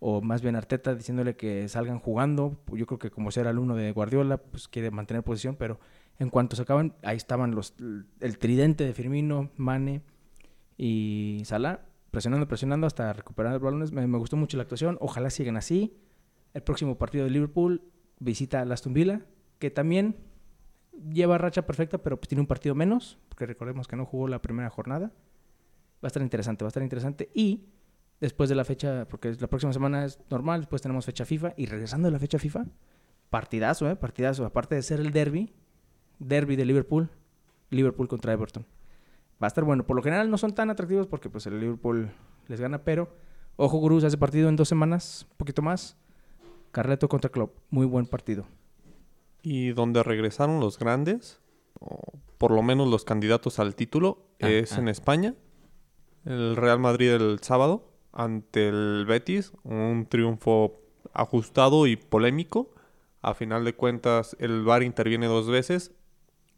[0.00, 3.92] o más bien Arteta diciéndole que salgan jugando, yo creo que como ser alumno de
[3.92, 5.78] Guardiola, pues quiere mantener posición, pero
[6.18, 7.74] en cuanto se acaban, ahí estaban los,
[8.20, 10.00] el tridente de Firmino, Mane
[10.78, 15.58] y Salah, presionando, presionando hasta recuperar los balones, me, gustó mucho la actuación, ojalá sigan
[15.58, 15.98] así,
[16.54, 17.82] el próximo partido de Liverpool
[18.20, 19.20] visita a Aston Villa,
[19.58, 20.16] que también
[21.10, 24.40] lleva racha perfecta, pero pues tiene un partido menos, porque recordemos que no jugó la
[24.40, 25.06] primera jornada.
[26.02, 27.30] Va a estar interesante, va a estar interesante.
[27.34, 27.66] Y
[28.20, 31.54] después de la fecha, porque la próxima semana es normal, después tenemos fecha FIFA.
[31.56, 32.66] Y regresando de la fecha FIFA,
[33.30, 33.96] partidazo, ¿eh?
[33.96, 34.44] Partidazo.
[34.44, 35.52] Aparte de ser el derby,
[36.18, 37.10] derby de Liverpool,
[37.70, 38.66] Liverpool contra Everton.
[39.42, 39.86] Va a estar bueno.
[39.86, 42.10] Por lo general no son tan atractivos porque pues el Liverpool
[42.48, 43.14] les gana, pero
[43.56, 45.96] ojo gurús, hace partido en dos semanas, un poquito más.
[46.70, 48.46] Carleto contra Klopp, muy buen partido.
[49.44, 51.40] Y donde regresaron los grandes,
[51.78, 52.00] o
[52.38, 54.80] por lo menos los candidatos al título, ah, es ah.
[54.80, 55.34] en España.
[56.24, 60.80] El Real Madrid el sábado ante el Betis, un triunfo
[61.12, 62.70] ajustado y polémico.
[63.20, 65.92] A final de cuentas, el VAR interviene dos veces.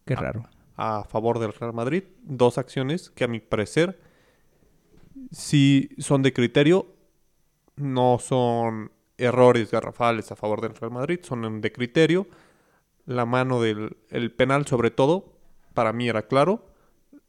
[0.05, 0.45] Qué raro.
[0.77, 2.05] A, favor del Real Madrid.
[2.23, 3.99] Dos acciones que a mi parecer
[5.31, 6.87] si son de criterio,
[7.77, 12.27] no son errores garrafales a favor del Real Madrid, son de criterio.
[13.07, 15.33] La mano del el penal, sobre todo,
[15.75, 16.67] para mí era claro.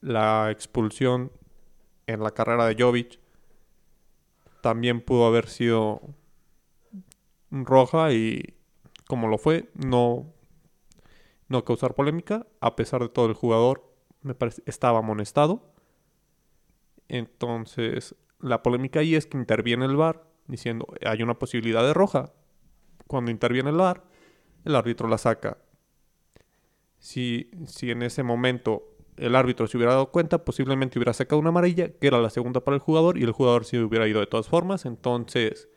[0.00, 1.32] La expulsión
[2.06, 3.20] en la carrera de Jovic
[4.60, 6.00] también pudo haber sido
[7.50, 8.54] roja y
[9.06, 10.32] como lo fue, no,
[11.48, 12.46] no causar polémica.
[12.60, 13.90] A pesar de todo, el jugador
[14.22, 15.72] me parece, estaba amonestado.
[17.08, 22.32] Entonces, la polémica ahí es que interviene el VAR diciendo hay una posibilidad de roja.
[23.06, 24.04] Cuando interviene el VAR,
[24.64, 25.58] el árbitro la saca.
[26.98, 31.50] Si, si en ese momento el árbitro se hubiera dado cuenta, posiblemente hubiera sacado una
[31.50, 34.26] amarilla, que era la segunda para el jugador, y el jugador se hubiera ido de
[34.26, 34.84] todas formas.
[34.84, 35.68] Entonces,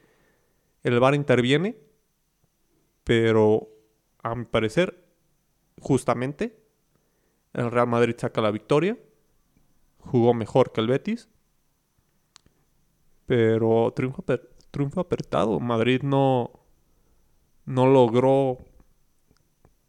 [0.84, 1.78] el VAR interviene,
[3.04, 3.70] pero
[4.24, 5.04] a mi parecer,
[5.80, 6.62] justamente,
[7.54, 8.98] el Real Madrid saca la victoria.
[10.00, 11.30] Jugó mejor que el Betis.
[13.26, 14.24] Pero triunfo,
[14.72, 15.60] triunfo apretado.
[15.60, 16.52] Madrid no,
[17.66, 18.60] no logró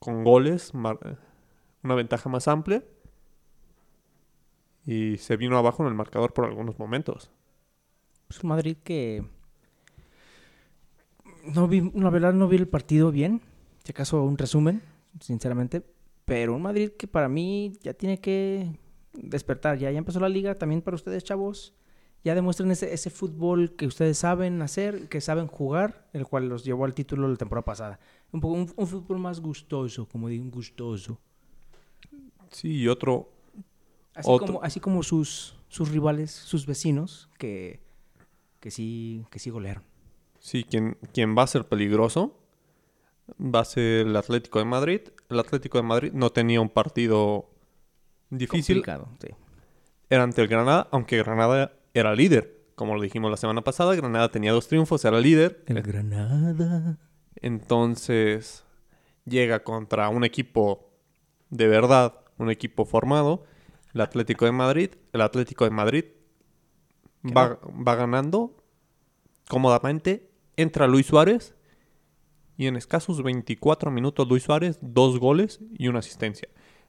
[0.02, 2.84] con goles una ventaja más amplia.
[4.84, 7.30] Y se vino abajo en el marcador por algunos momentos.
[8.26, 9.24] Pues Madrid que...
[11.54, 13.40] No vi, la verdad no vi el partido bien.
[13.84, 14.82] Si acaso un resumen,
[15.20, 15.84] sinceramente.
[16.24, 18.76] Pero un Madrid que para mí ya tiene que
[19.12, 19.78] despertar.
[19.78, 20.58] Ya, ya empezó la liga.
[20.58, 21.74] También para ustedes, chavos.
[22.24, 26.64] Ya demuestren ese, ese fútbol que ustedes saben hacer, que saben jugar, el cual los
[26.64, 28.00] llevó al título la temporada pasada.
[28.30, 31.18] Un, poco, un, un fútbol más gustoso, como digo, gustoso.
[32.50, 33.32] Sí, y otro,
[34.14, 37.80] Así como, así como sus, sus rivales, sus vecinos, que,
[38.60, 39.82] que sí, que sí golearon.
[40.38, 42.38] Sí, quien, quien va a ser peligroso
[43.40, 45.00] va a ser el Atlético de Madrid.
[45.30, 47.48] El Atlético de Madrid no tenía un partido
[48.28, 48.84] difícil.
[49.20, 49.28] sí.
[50.10, 52.60] Era ante el Granada, aunque Granada era líder.
[52.74, 55.62] Como lo dijimos la semana pasada, Granada tenía dos triunfos, era líder.
[55.66, 56.98] El Granada.
[57.36, 58.64] Entonces
[59.24, 60.90] llega contra un equipo
[61.50, 63.44] de verdad, un equipo formado
[63.94, 64.90] el Atlético de Madrid.
[65.12, 66.04] El Atlético de Madrid
[67.24, 68.56] va, va, ganando
[69.48, 70.30] cómodamente.
[70.56, 71.54] Entra Luis Suárez
[72.56, 76.48] y en escasos 24 minutos Luis Suárez, dos goles y una asistencia.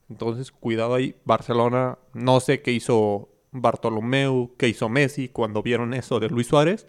[0.10, 1.16] Entonces, cuidado ahí.
[1.26, 6.88] Barcelona, no sé qué hizo Bartolomeu, qué hizo Messi cuando vieron eso de Luis Suárez.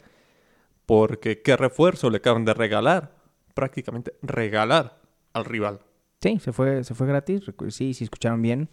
[0.87, 3.15] Porque qué refuerzo le acaban de regalar.
[3.55, 5.01] Prácticamente regalar
[5.33, 5.81] al rival.
[6.21, 7.43] Sí, se fue, se fue gratis.
[7.69, 8.69] Sí, si escucharon bien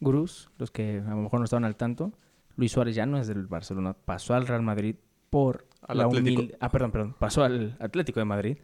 [0.00, 2.12] gurús, los que a lo mejor no estaban al tanto,
[2.56, 4.96] Luis Suárez ya no es del Barcelona, pasó al Real Madrid
[5.30, 6.56] por la humilde...
[6.60, 8.58] Ah, perdón, perdón, pasó al Atlético de Madrid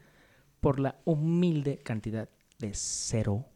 [0.60, 3.46] por la humilde cantidad de cero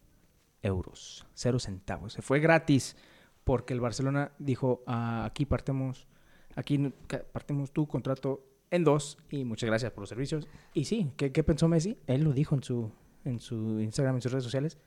[0.63, 2.13] euros, cero centavos.
[2.13, 2.97] Se fue gratis
[3.45, 6.07] porque el Barcelona dijo, ah, aquí partemos,
[6.55, 6.93] aquí
[7.33, 10.49] partimos tu contrato en dos y muchas gracias por los servicios.
[10.75, 11.99] Y sí, ¿qué, qué pensó Messi?
[12.07, 12.93] Él lo dijo en su,
[13.25, 14.79] en su Instagram, en sus redes sociales.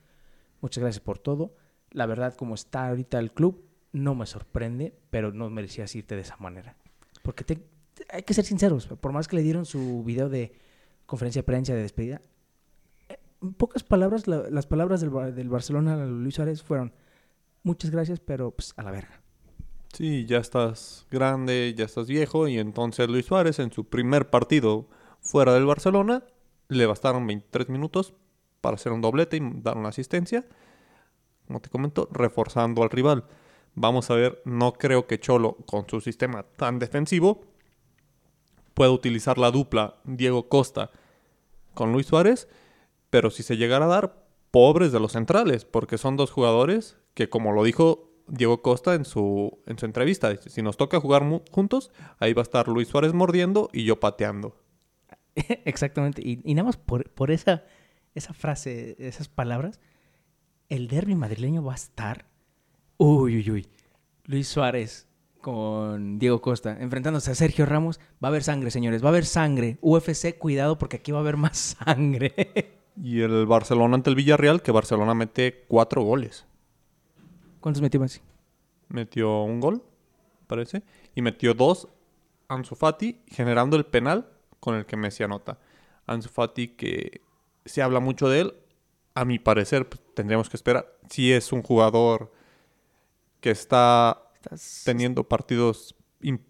[0.60, 1.54] Muchas gracias por todo
[1.96, 6.22] la verdad, como está ahorita el club, no me sorprende, pero no merecías irte de
[6.22, 6.76] esa manera.
[7.22, 7.58] Porque
[8.10, 10.52] hay que ser sinceros, por más que le dieron su video de
[11.06, 12.20] conferencia de prensa de despedida,
[13.40, 16.92] en pocas palabras, las palabras del, del, Barcelona a Luis Suárez fueron
[17.66, 19.20] muchas gracias, pero pues a la verga.
[19.92, 24.88] Sí, ya estás grande, ya estás viejo, y entonces Luis Suárez en su primer partido
[25.20, 26.24] fuera del Barcelona
[26.68, 28.14] le bastaron 23 minutos
[28.60, 30.44] para hacer un doblete y dar una asistencia
[31.46, 33.24] como te comento, reforzando al rival.
[33.74, 37.44] Vamos a ver, no creo que Cholo, con su sistema tan defensivo,
[38.74, 40.90] pueda utilizar la dupla Diego Costa
[41.74, 42.48] con Luis Suárez,
[43.10, 44.25] pero si se llegara a dar,
[44.56, 49.04] pobres de los centrales, porque son dos jugadores que, como lo dijo Diego Costa en
[49.04, 53.12] su, en su entrevista, si nos toca jugar juntos, ahí va a estar Luis Suárez
[53.12, 54.56] mordiendo y yo pateando.
[55.34, 57.64] Exactamente, y, y nada más por, por esa,
[58.14, 59.78] esa frase, esas palabras,
[60.70, 62.24] el derby madrileño va a estar.
[62.96, 63.66] Uy, uy, uy.
[64.24, 65.06] Luis Suárez
[65.42, 68.00] con Diego Costa enfrentándose a Sergio Ramos.
[68.24, 69.02] Va a haber sangre, señores.
[69.02, 69.76] Va a haber sangre.
[69.82, 72.85] UFC, cuidado porque aquí va a haber más sangre.
[72.96, 76.46] Y el Barcelona ante el Villarreal, que Barcelona mete cuatro goles.
[77.60, 78.20] ¿Cuántos metió Messi?
[78.88, 79.82] Metió un gol,
[80.46, 80.82] parece.
[81.14, 81.88] Y metió dos
[82.48, 84.28] Ansu Fati, generando el penal
[84.60, 85.58] con el que Messi anota.
[86.06, 87.22] Ansu Fati, que
[87.64, 88.54] se habla mucho de él,
[89.14, 90.94] a mi parecer, pues, tendríamos que esperar.
[91.08, 92.32] Si es un jugador
[93.40, 94.22] que está
[94.84, 95.96] teniendo partidos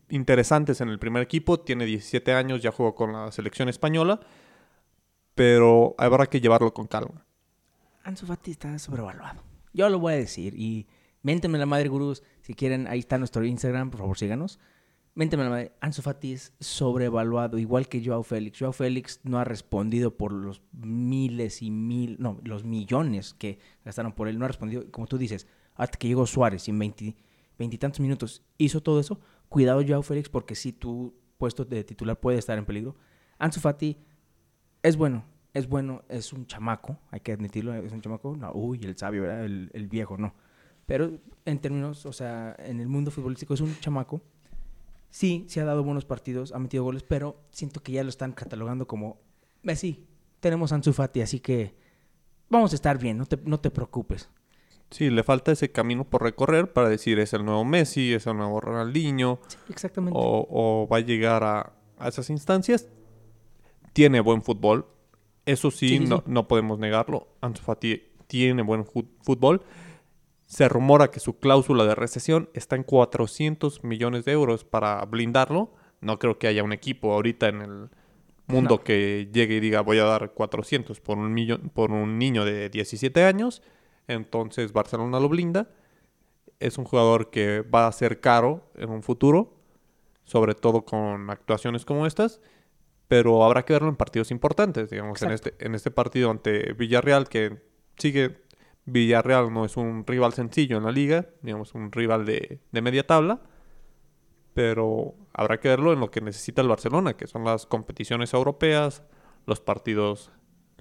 [0.08, 4.20] interesantes en el primer equipo, tiene 17 años, ya jugó con la selección española,
[5.36, 7.24] pero habrá que llevarlo con calma.
[8.02, 9.42] Ansu Fati está sobrevaluado.
[9.72, 10.86] Yo lo voy a decir y
[11.22, 14.58] méntenme la madre gurús, si quieren, ahí está nuestro Instagram, por favor síganos.
[15.14, 18.58] Ménteme la madre, Ansu Fati es sobrevaluado, igual que Joao Félix.
[18.58, 24.12] Joao Félix no ha respondido por los miles y mil, no, los millones que gastaron
[24.12, 24.38] por él.
[24.38, 26.78] No ha respondido, como tú dices, hasta que llegó Suárez en
[27.58, 29.20] veintitantos minutos hizo todo eso.
[29.50, 32.96] Cuidado, Joao Félix, porque si tu puesto de titular puede estar en peligro.
[33.38, 33.98] Ansu Fati
[34.86, 38.80] es bueno, es bueno, es un chamaco, hay que admitirlo, es un chamaco, no, uy,
[38.84, 39.44] el sabio, ¿verdad?
[39.44, 40.34] El, el viejo, no.
[40.86, 41.10] Pero
[41.44, 44.20] en términos, o sea, en el mundo futbolístico es un chamaco.
[45.10, 48.32] Sí, se ha dado buenos partidos, ha metido goles, pero siento que ya lo están
[48.32, 49.18] catalogando como
[49.62, 50.06] Messi.
[50.40, 51.74] Tenemos a Ansu Fati, así que
[52.48, 54.28] vamos a estar bien, no te, no te preocupes.
[54.90, 58.36] Sí, le falta ese camino por recorrer para decir es el nuevo Messi, es el
[58.36, 59.40] nuevo Ronaldinho.
[59.48, 60.16] Sí, exactamente.
[60.16, 62.88] O, o va a llegar a, a, esas instancias.
[63.96, 64.84] Tiene buen fútbol.
[65.46, 66.24] Eso sí, Sí, sí, no, sí.
[66.26, 67.28] no podemos negarlo.
[67.40, 69.62] Ansu Fati tiene buen fútbol.
[70.44, 75.72] Se rumora que su cláusula de recesión está en 400 millones de euros para blindarlo.
[76.02, 77.88] No creo que haya un equipo ahorita en el
[78.48, 78.84] mundo No.
[78.84, 82.68] que llegue y diga voy a dar 400 por un, millón, por un niño de
[82.68, 83.62] 17 años.
[84.08, 85.70] Entonces Barcelona lo blinda.
[86.60, 89.54] Es un jugador que va a ser caro en un futuro,
[90.24, 92.40] sobre todo con actuaciones como estas.
[93.08, 97.28] Pero habrá que verlo en partidos importantes, digamos, en este, en este partido ante Villarreal,
[97.28, 97.62] que
[97.96, 98.38] sigue
[98.84, 103.06] Villarreal no es un rival sencillo en la liga, digamos, un rival de, de media
[103.06, 103.40] tabla,
[104.54, 109.02] pero habrá que verlo en lo que necesita el Barcelona, que son las competiciones europeas,
[109.44, 110.32] los partidos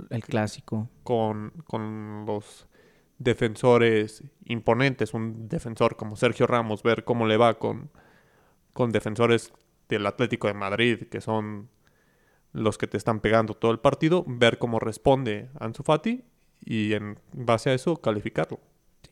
[0.10, 0.90] El clásico.
[1.04, 2.68] con, con los
[3.18, 7.92] defensores imponentes, un defensor como Sergio Ramos, ver cómo le va con,
[8.74, 9.52] con defensores
[9.90, 11.70] del Atlético de Madrid, que son
[12.56, 16.24] los que te están pegando todo el partido, ver cómo responde Ansu Fati
[16.64, 18.60] y en base a eso calificarlo.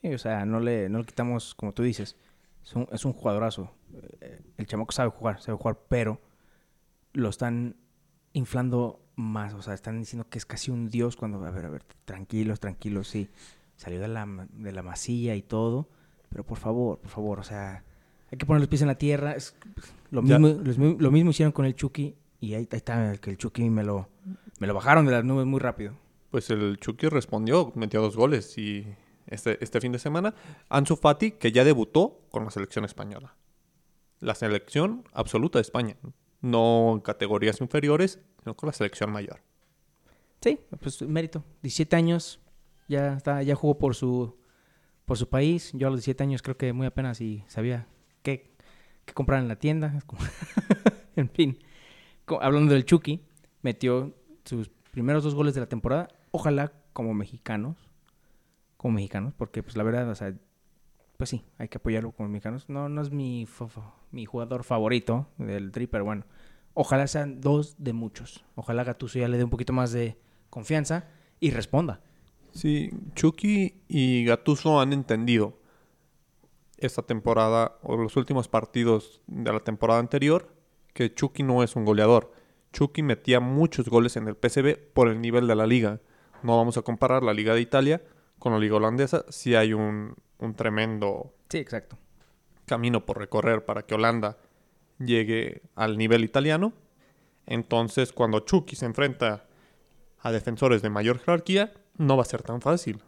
[0.02, 2.16] Sí, o sea, no le, no le quitamos, como tú dices,
[2.64, 3.70] es un, es un jugadorazo.
[4.22, 6.22] Eh, El chamaco sabe jugar, sabe jugar, pero
[7.12, 7.76] lo están
[8.32, 9.54] inflando más.
[9.56, 12.62] O sea, están diciendo que es casi un dios cuando, a ver, a ver, tranquilos,
[12.62, 13.28] tranquilos, sí.
[13.76, 15.90] Salió de la, de la masilla y todo,
[16.30, 17.84] pero por favor, por favor, o sea,
[18.32, 19.34] hay que poner los pies en la tierra.
[19.34, 19.54] Es,
[20.12, 23.38] lo, mismo, los lo mismo hicieron con el Chucky y ahí, ahí está, que el
[23.38, 24.10] Chucky me lo,
[24.60, 25.94] me lo bajaron de las nubes muy rápido.
[26.30, 28.86] Pues el Chucky respondió, metió dos goles y
[29.28, 30.36] este, este fin de semana.
[30.68, 33.38] Ansu Fati, que ya debutó con la selección española.
[34.20, 35.96] La selección absoluta de España.
[36.42, 39.40] No en categorías inferiores, sino con la selección mayor.
[40.42, 41.46] Sí, pues mérito.
[41.62, 42.42] 17 años,
[42.90, 44.36] ya está, ya jugó por su
[45.06, 45.72] por su país.
[45.74, 47.88] Yo a los 17 años creo que muy apenas y sabía
[48.22, 48.54] qué,
[49.06, 49.98] qué comprar en la tienda.
[51.16, 51.60] En fin,
[52.42, 53.22] hablando del Chucky,
[53.62, 54.14] metió
[54.46, 56.10] sus primeros dos goles de la temporada.
[56.32, 57.78] Ojalá como mexicanos,
[58.78, 60.34] como mexicanos, porque pues la verdad, o sea,
[61.18, 62.70] pues sí, hay que apoyarlo como mexicanos.
[62.70, 63.48] No, no es mi,
[64.12, 66.26] mi jugador favorito del Tri, pero bueno,
[66.74, 68.44] ojalá sean dos de muchos.
[68.56, 70.18] Ojalá Gattuso ya le dé un poquito más de
[70.50, 71.08] confianza
[71.40, 72.02] y responda.
[72.52, 75.60] Sí, Chucky y Gattuso han entendido
[76.78, 80.54] esta temporada o los últimos partidos de la temporada anterior
[80.94, 82.32] que Chucky no es un goleador.
[82.72, 86.00] Chucky metía muchos goles en el PSV por el nivel de la liga.
[86.42, 88.02] No vamos a comparar la liga de Italia
[88.40, 89.26] con la liga holandesa.
[89.30, 91.98] Si hay un, un tremendo Sí, exacto.
[92.66, 94.38] camino por recorrer para que Holanda
[95.00, 96.74] llegue al nivel italiano.
[97.46, 99.46] Entonces, cuando Chucky se enfrenta
[100.20, 103.02] a defensores de mayor jerarquía, no va a ser tan fácil.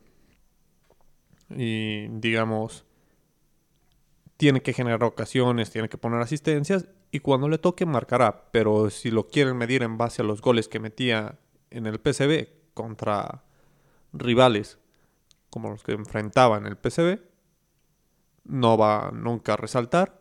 [1.49, 2.85] Y digamos,
[4.37, 8.49] tiene que generar ocasiones, tiene que poner asistencias y cuando le toque marcará.
[8.51, 12.73] Pero si lo quieren medir en base a los goles que metía en el PSV
[12.73, 13.45] contra
[14.11, 14.79] rivales
[15.49, 17.19] como los que enfrentaba en el PSV,
[18.43, 20.19] no va nunca a resaltar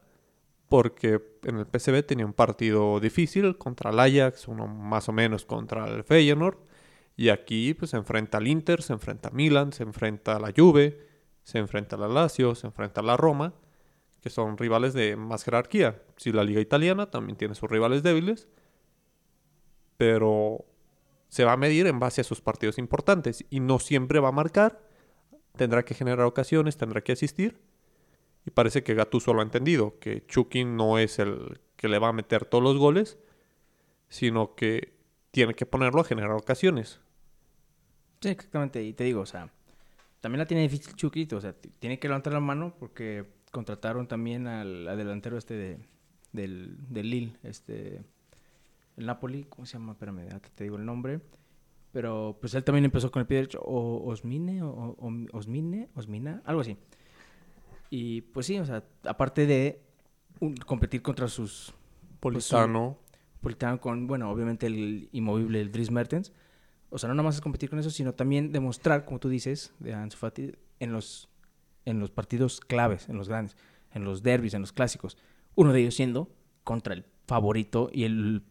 [0.68, 5.44] porque en el PSV tenía un partido difícil contra el Ajax, uno más o menos
[5.44, 6.58] contra el Feyenoord
[7.16, 10.52] y aquí pues se enfrenta al Inter, se enfrenta a Milan, se enfrenta a la
[10.56, 11.04] Juve,
[11.42, 13.52] se enfrenta a la Lazio, se enfrenta a la Roma,
[14.20, 16.00] que son rivales de más jerarquía.
[16.16, 18.48] Si la liga italiana también tiene sus rivales débiles,
[19.96, 20.64] pero
[21.28, 24.32] se va a medir en base a sus partidos importantes y no siempre va a
[24.32, 24.80] marcar,
[25.56, 27.60] tendrá que generar ocasiones, tendrá que asistir
[28.46, 32.08] y parece que Gattuso lo ha entendido, que Chucky no es el que le va
[32.08, 33.18] a meter todos los goles,
[34.08, 34.94] sino que
[35.30, 37.00] tiene que ponerlo a generar ocasiones.
[38.20, 38.82] Sí, exactamente.
[38.82, 39.50] Y te digo, o sea,
[40.20, 41.38] también la tiene difícil Chuquito.
[41.38, 45.78] O sea, tiene que levantar la mano porque contrataron también al, al delantero este de,
[46.34, 48.02] del, del Lille, este,
[48.98, 49.44] el Napoli.
[49.44, 49.92] ¿Cómo se llama?
[49.92, 51.20] Espérame, te digo el nombre.
[51.92, 53.60] Pero pues él también empezó con el pie derecho.
[53.62, 56.76] O Osmine, o, o- Osmine, Osmina, algo así.
[57.90, 59.80] Y pues sí, o sea, aparte de
[60.40, 61.72] un- competir contra sus
[62.20, 62.98] Politano,
[63.40, 66.32] Politano con, bueno, obviamente el inmovible, el Dries Mertens.
[66.90, 69.72] O sea, no nada más es competir con eso, sino también demostrar, como tú dices,
[69.80, 71.28] de Ansu Fati, en los,
[71.84, 73.56] en los partidos claves, en los grandes,
[73.92, 75.16] en los derbis, en los clásicos.
[75.54, 76.30] Uno de ellos siendo
[76.64, 78.42] contra el favorito y el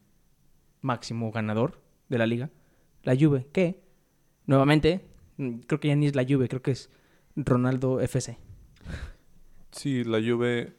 [0.80, 2.50] máximo ganador de la liga,
[3.02, 3.82] la Juve, que
[4.46, 6.90] nuevamente, mm, creo que ya ni es la Juve, creo que es
[7.36, 8.38] Ronaldo FC.
[9.72, 10.76] Sí, la Juve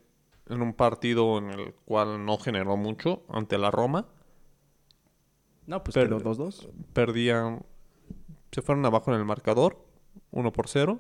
[0.48, 4.08] en un partido en el cual no generó mucho ante la Roma.
[5.66, 6.70] No, pues Per- quedó 2-2.
[6.94, 7.66] Perdían,
[8.52, 9.84] se fueron abajo en el marcador,
[10.32, 11.00] 1 por 0.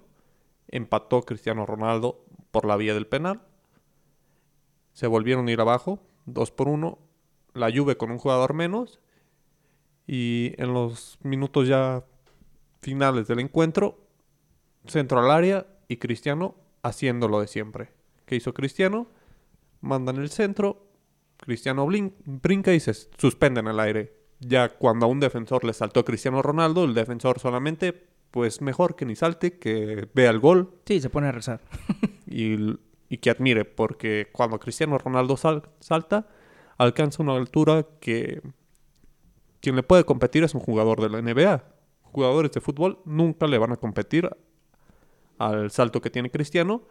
[0.67, 3.41] Empató Cristiano Ronaldo por la vía del penal.
[4.96, 6.98] Se volvieron a ir abajo, 2 por 1.
[7.54, 9.02] La Juve con un jugador menos.
[10.08, 12.06] Y en los minutos ya
[12.80, 14.00] finales del encuentro,
[14.88, 17.89] centro al área y Cristiano haciendo lo de siempre.
[18.26, 19.08] ¿Qué hizo Cristiano?
[19.82, 20.88] Mandan el centro,
[21.38, 21.86] Cristiano
[22.26, 24.14] brinca y se suspende en el aire.
[24.39, 27.93] Ya cuando a un defensor le saltó Cristiano Ronaldo, el defensor solamente,
[28.32, 31.60] pues mejor que ni salte, que vea el gol Sí, se pone a rezar.
[32.28, 32.78] y,
[33.10, 36.28] y que admire, porque cuando Cristiano Ronaldo sal- salta,
[36.78, 38.41] alcanza una altura que
[39.62, 41.64] quien le puede competir es un jugador de la NBA.
[42.03, 44.30] Jugadores de fútbol nunca le van a competir
[45.38, 46.84] al salto que tiene Cristiano,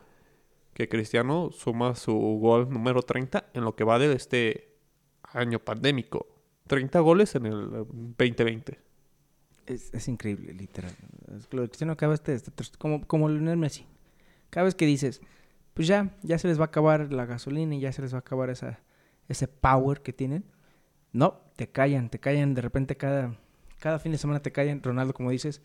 [0.74, 4.74] que Cristiano suma su gol número 30 en lo que va de este
[5.32, 6.26] año pandémico.
[6.66, 7.84] 30 goles en el eh,
[8.18, 8.78] 2020.
[9.66, 10.92] Es, es increíble, literal.
[11.50, 13.86] Lo de Cristiano cada vez te- te- te- como, como Lionel Messi.
[14.50, 15.20] Cada vez que dices,
[15.74, 18.18] pues ya, ya se les va a acabar la gasolina y ya se les va
[18.18, 20.44] a acabar ese power que tienen.
[21.12, 22.54] No, te callan, te callan.
[22.54, 23.36] De repente cada,
[23.78, 24.82] cada fin de semana te callan.
[24.82, 25.62] Ronaldo, como dices,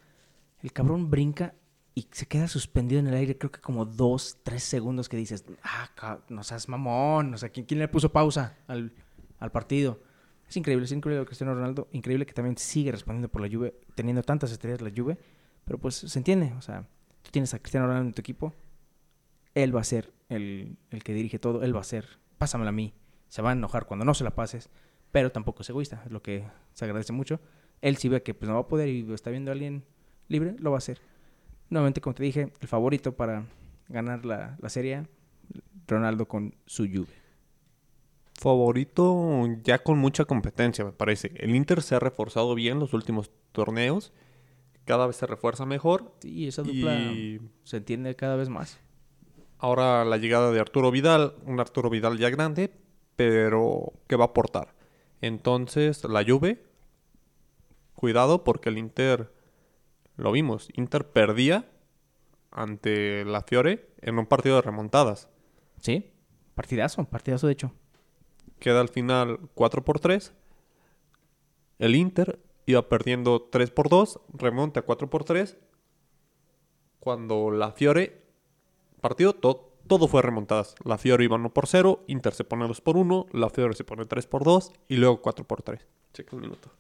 [0.61, 1.53] el cabrón brinca
[1.95, 5.43] y se queda suspendido en el aire, creo que como dos, tres segundos que dices,
[5.63, 7.33] ah, no seas mamón.
[7.33, 8.91] O sea, ¿quién, le puso pausa al,
[9.51, 9.99] partido?
[10.47, 11.87] Es increíble, es increíble Cristiano Ronaldo.
[11.91, 15.17] Increíble que también sigue respondiendo por la Juve, teniendo tantas estrellas la Juve.
[15.65, 16.87] Pero pues se entiende, o sea,
[17.21, 18.53] tú tienes a Cristiano Ronaldo en tu equipo,
[19.55, 22.73] él va a ser el, el que dirige todo, él va a ser, pásamela a
[22.73, 22.93] mí.
[23.27, 24.69] Se va a enojar cuando no se la pases,
[25.11, 27.39] pero tampoco es egoísta, es lo que se agradece mucho.
[27.81, 29.83] Él si ve que pues no va a poder y está viendo a alguien
[30.27, 30.99] libre, lo va a hacer.
[31.69, 33.45] Nuevamente, como te dije, el favorito para
[33.87, 35.07] ganar la, la serie,
[35.87, 37.19] Ronaldo con su Juve.
[38.39, 41.33] Favorito ya con mucha competencia, me parece.
[41.35, 44.13] El Inter se ha reforzado bien los últimos torneos.
[44.85, 46.13] Cada vez se refuerza mejor.
[46.21, 48.79] Sí, esa dupla Y se entiende cada vez más.
[49.59, 52.71] Ahora la llegada de Arturo Vidal, un Arturo Vidal ya grande,
[53.15, 54.73] pero que va a aportar.
[55.21, 56.63] Entonces, la Juve,
[57.93, 59.31] cuidado porque el Inter,
[60.15, 61.69] lo vimos, Inter perdía
[62.51, 65.29] ante la Fiore en un partido de remontadas.
[65.79, 66.11] Sí,
[66.55, 67.73] partidazo, partidazo de hecho.
[68.59, 70.33] Queda al final 4 por 3.
[71.79, 75.57] El Inter iba perdiendo 3 por 2, remonta 4 por 3.
[76.99, 78.28] Cuando la Fiore,
[78.99, 80.75] partido, to- todo fue remontadas.
[80.83, 83.83] La Fiore iba 1 por 0, Inter se pone 2 por 1, la Fiore se
[83.83, 85.85] pone 3 por 2 y luego 4 por 3.
[86.13, 86.71] Checa un minuto.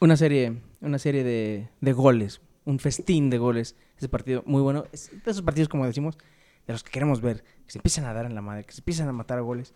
[0.00, 3.76] Una serie, una serie de, de goles, un festín de goles.
[3.98, 4.84] Ese partido muy bueno.
[4.92, 6.16] Es de esos partidos, como decimos,
[6.66, 8.80] de los que queremos ver, que se empiezan a dar en la madre, que se
[8.80, 9.74] empiezan a matar a goles.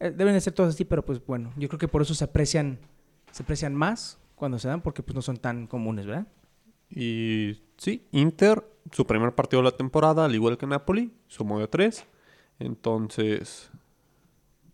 [0.00, 2.24] Eh, deben de ser todos así, pero pues bueno, yo creo que por eso se
[2.24, 2.80] aprecian,
[3.30, 6.26] se aprecian más cuando se dan, porque pues no son tan comunes, ¿verdad?
[6.94, 11.66] Y sí, Inter, su primer partido de la temporada, al igual que Napoli, sumó de
[11.66, 12.06] 3.
[12.58, 13.70] Entonces,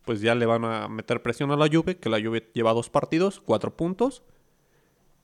[0.04, 2.90] pues ya le van a meter presión a la Juve, que la Juve lleva dos
[2.90, 4.22] partidos, cuatro puntos.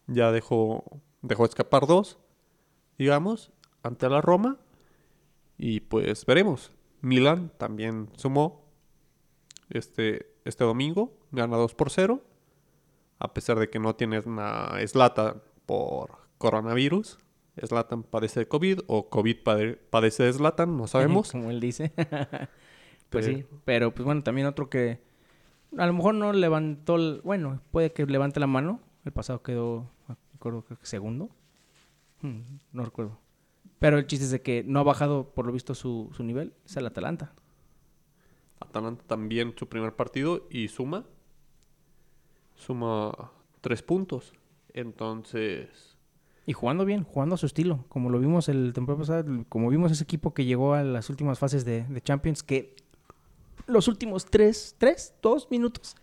[0.07, 0.85] Ya dejó,
[1.23, 2.19] dejó escapar dos,
[2.97, 3.51] digamos,
[3.83, 4.59] ante la Roma.
[5.59, 6.71] Y pues veremos.
[7.01, 8.65] Milan también sumó
[9.69, 12.23] este, este domingo, gana 2 por 0.
[13.19, 17.19] A pesar de que no tiene una Slata por coronavirus.
[17.65, 21.31] Zlatan padece de COVID o COVID pade- padece de Zlatan, no sabemos.
[21.33, 21.93] Como él dice.
[23.11, 25.01] pues Pero- sí, pero pues bueno, también otro que
[25.79, 28.81] a lo mejor no levantó, el- bueno, puede que levante la mano.
[29.05, 29.91] El pasado quedó,
[30.41, 31.31] creo que segundo.
[32.23, 32.41] Hmm,
[32.73, 33.19] no recuerdo.
[33.79, 36.53] Pero el chiste es de que no ha bajado, por lo visto, su, su nivel.
[36.65, 37.33] Es el Atalanta.
[38.61, 41.05] Atalanta también su primer partido y suma.
[42.57, 43.13] Suma
[43.61, 44.33] tres puntos.
[44.73, 45.94] Entonces,
[46.47, 47.85] Y jugando bien, jugando a su estilo.
[47.89, 51.39] Como lo vimos el temporada pasada, como vimos ese equipo que llegó a las últimas
[51.39, 52.77] fases de, de Champions, que
[53.67, 55.97] los últimos tres, tres, dos minutos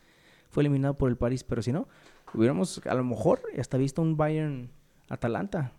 [0.49, 1.43] fue eliminado por el París.
[1.43, 1.87] Pero si no,
[2.33, 4.71] hubiéramos a lo mejor hasta visto un Bayern
[5.09, 5.73] Atalanta.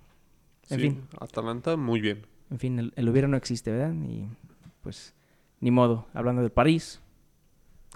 [0.70, 2.24] En sí, fin, Atalanta muy bien.
[2.50, 3.92] en fin, el, el hubiera no existe, ¿verdad?
[3.94, 4.28] Y
[4.82, 5.12] pues,
[5.60, 6.06] ni modo.
[6.14, 7.00] Hablando del París,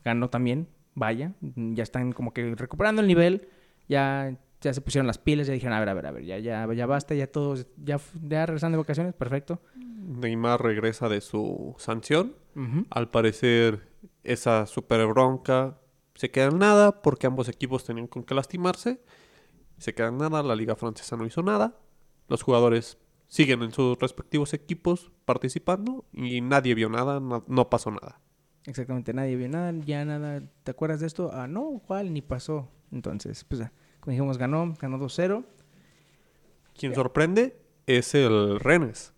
[0.05, 1.33] ganó también, vaya.
[1.41, 3.49] Ya están como que recuperando el nivel.
[3.89, 6.39] Ya, ya se pusieron las pilas, ya dijeron, a ver, a ver, a ver, ya,
[6.39, 9.61] ya, ya basta, ya todos, ya, ya regresan de vacaciones, perfecto.
[9.77, 12.35] Neymar regresa de su sanción.
[12.55, 12.87] Ujú.
[12.91, 13.89] Al parecer,
[14.25, 15.79] esa super bronca
[16.15, 19.01] se queda en nada porque ambos equipos tenían con qué lastimarse.
[19.79, 21.79] Se queda en nada, la liga francesa no hizo nada.
[22.29, 22.99] Los jugadores
[23.29, 28.21] siguen en sus respectivos equipos participando y nadie vio nada, no, no pasó nada.
[28.65, 30.43] Exactamente, nadie vio nada, ya nada.
[30.65, 31.31] ¿Te acuerdas de esto?
[31.33, 32.13] Ah, no, ¿cuál?
[32.13, 32.69] Ni pasó.
[32.91, 33.63] Entonces, pues,
[34.07, 35.45] como dijimos, ganó, ganó 2-0.
[36.79, 39.13] Quien sorprende es el Rennes.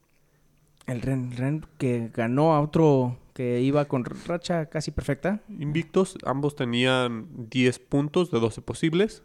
[0.86, 5.42] El Ren, Ren que ganó a otro que iba con racha casi perfecta.
[5.50, 9.22] Invictos, ambos tenían 10 puntos de 12 posibles.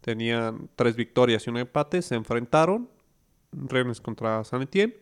[0.00, 2.00] Tenían 3 victorias y un empate.
[2.00, 2.88] Se enfrentaron.
[3.52, 4.96] Rennes contra San Etienne.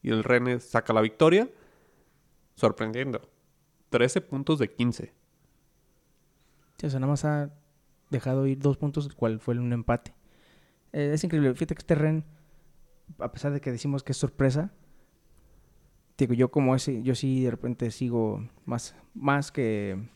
[0.00, 1.50] Y el Rennes saca la victoria.
[2.54, 3.20] Sorprendiendo.
[3.90, 5.12] 13 puntos de 15.
[6.78, 7.50] Sí, o sea, nada más ha
[8.12, 10.14] dejado ir dos puntos, el cual fue un empate.
[10.92, 11.52] Eh, es increíble.
[11.54, 12.24] Fíjate que este Ren,
[13.18, 14.72] a pesar de que decimos que es sorpresa,
[16.16, 20.08] digo, yo como ese, yo sí de repente sigo más, más que,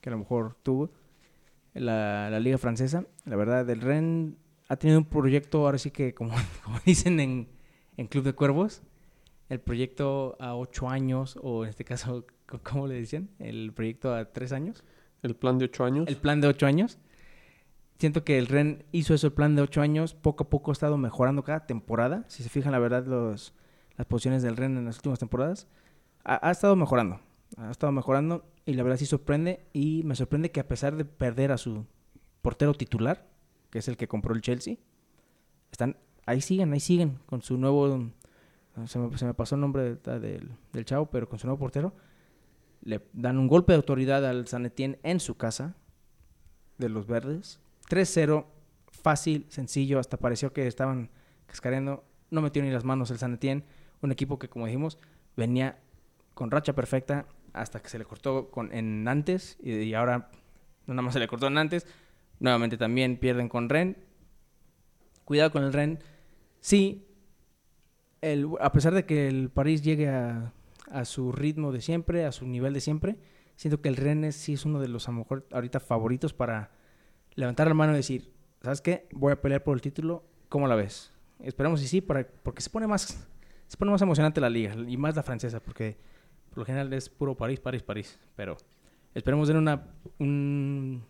[0.00, 0.90] que a lo mejor tú,
[1.72, 3.06] la, la liga francesa.
[3.24, 4.36] La verdad, el Ren
[4.68, 6.34] ha tenido un proyecto, ahora sí que como,
[6.64, 7.48] como dicen en,
[7.96, 8.82] en Club de Cuervos,
[9.48, 12.26] el proyecto a ocho años, o en este caso,
[12.62, 13.30] ¿cómo le dicen?
[13.38, 14.84] El proyecto a tres años.
[15.22, 16.08] El plan de 8 años.
[16.08, 16.98] El plan de ocho años.
[17.98, 20.14] Siento que el Ren hizo eso, el plan de ocho años.
[20.14, 22.24] Poco a poco ha estado mejorando cada temporada.
[22.28, 23.54] Si se fijan, la verdad, los,
[23.96, 25.66] las posiciones del Ren en las últimas temporadas,
[26.22, 27.20] ha, estado mejorando.
[27.56, 29.66] Ha estado mejorando y la verdad sí sorprende.
[29.72, 31.86] Y me sorprende que a pesar de perder a su
[32.40, 33.26] portero titular,
[33.70, 34.76] que es el que compró el Chelsea,
[35.72, 38.10] están ahí siguen, ahí siguen con su nuevo.
[38.86, 41.58] Se me, se me pasó el nombre de- del, del chavo, pero con su nuevo
[41.58, 41.94] portero.
[42.82, 45.74] Le dan un golpe de autoridad al San Etienne en su casa
[46.78, 47.58] de los verdes.
[47.88, 48.46] 3-0,
[48.90, 51.10] fácil, sencillo, hasta pareció que estaban
[51.46, 52.04] cascareando.
[52.30, 53.64] No metió ni las manos el San Etienne,
[54.02, 54.98] un equipo que, como dijimos,
[55.36, 55.78] venía
[56.34, 60.30] con racha perfecta hasta que se le cortó con, en Nantes y, ahora
[60.86, 61.86] no nada más se le cortó en Nantes.
[62.38, 63.96] Nuevamente también pierden con Ren.
[65.24, 65.98] Cuidado con el Ren.
[66.60, 67.06] Sí,
[68.20, 70.52] el, a pesar de que el París llegue a,
[70.90, 73.16] a su ritmo de siempre, a su nivel de siempre,
[73.56, 76.70] siento que el Rennes sí es uno de los a lo mejor ahorita favoritos para
[77.38, 78.32] levantar la mano y decir,
[78.62, 79.06] ¿sabes qué?
[79.12, 80.24] Voy a pelear por el título.
[80.48, 81.12] ¿Cómo la ves?
[81.40, 83.26] Esperemos y sí, para, porque se pone más
[83.66, 85.98] se pone más emocionante la liga y más la francesa, porque
[86.48, 88.18] por lo general es puro París, París, París.
[88.34, 88.56] Pero
[89.14, 89.86] esperemos dar una
[90.18, 91.04] un-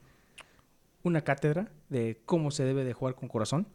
[1.04, 3.68] una cátedra de cómo se debe de jugar con corazón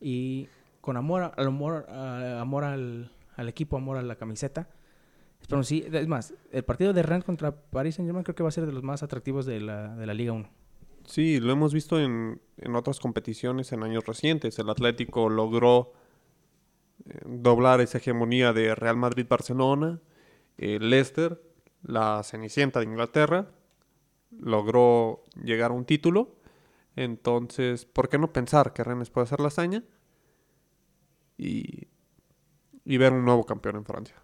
[0.00, 0.48] y
[0.80, 4.68] con amor, al amor, amor al, al equipo, amor a la camiseta.
[5.40, 8.48] Esperemos sí, es más, el partido de Rennes contra París Saint Germain creo que va
[8.48, 10.48] a ser de los más atractivos de la, de la Liga 1.
[11.08, 14.58] Sí, lo hemos visto en, en otras competiciones en años recientes.
[14.58, 15.94] El Atlético logró
[17.08, 20.02] eh, doblar esa hegemonía de Real Madrid-Barcelona.
[20.58, 21.42] El Leicester,
[21.82, 23.50] la Cenicienta de Inglaterra,
[24.38, 26.36] logró llegar a un título.
[26.94, 29.84] Entonces, ¿por qué no pensar que Rennes puede hacer la hazaña?
[31.38, 31.88] Y,
[32.84, 34.16] y ver un nuevo campeón en Francia.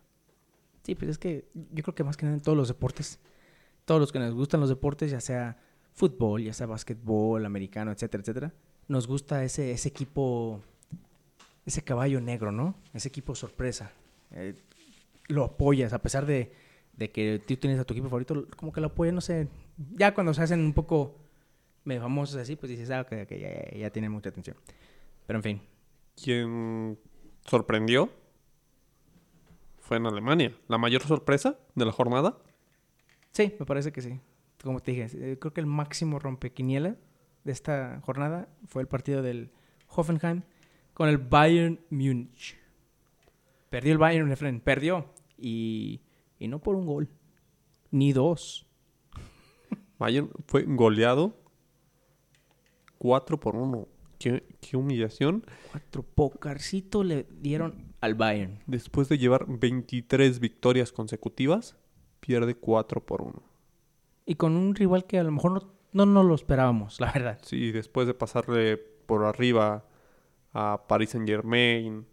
[0.82, 3.20] Sí, pues es que yo creo que más que nada en todos los deportes,
[3.86, 5.56] todos los que nos gustan los deportes, ya sea
[5.94, 8.52] fútbol, ya sea básquetbol, americano, etcétera, etcétera,
[8.88, 10.60] nos gusta ese, ese equipo,
[11.64, 12.74] ese caballo negro, ¿no?
[12.92, 13.92] Ese equipo sorpresa.
[14.32, 14.54] Eh,
[15.28, 16.52] lo apoyas, a pesar de,
[16.96, 19.48] de que tú tienes a tu equipo favorito, como que lo apoyas, no sé.
[19.96, 21.16] Ya cuando se hacen un poco
[21.84, 24.56] medio famosos así, pues dices, ah, ok, ok, ya, ya, tienen mucha atención.
[25.26, 25.60] Pero en fin,
[26.22, 26.98] Quien
[27.46, 28.10] sorprendió
[29.80, 30.54] fue en Alemania.
[30.68, 32.38] La mayor sorpresa de la jornada
[33.34, 34.20] Sí, me parece que sí.
[34.64, 36.96] Como te dije, eh, creo que el máximo rompequiniela
[37.44, 39.50] de esta jornada fue el partido del
[39.88, 40.42] Hoffenheim
[40.94, 42.56] con el Bayern Múnich.
[43.68, 45.12] Perdió el Bayern, Efren, perdió.
[45.36, 46.00] Y,
[46.38, 47.10] y no por un gol,
[47.90, 48.66] ni dos.
[49.98, 51.36] Bayern fue goleado
[52.98, 53.86] 4 por 1.
[54.18, 55.44] Qué, qué humillación.
[55.72, 58.60] Cuatro pocarcito le dieron al Bayern.
[58.66, 61.76] Después de llevar 23 victorias consecutivas,
[62.20, 63.53] pierde 4 por 1.
[64.26, 65.60] Y con un rival que a lo mejor no,
[65.92, 67.38] no nos lo esperábamos, la verdad.
[67.42, 69.84] Sí, después de pasarle por arriba
[70.52, 72.06] a Paris Saint Germain,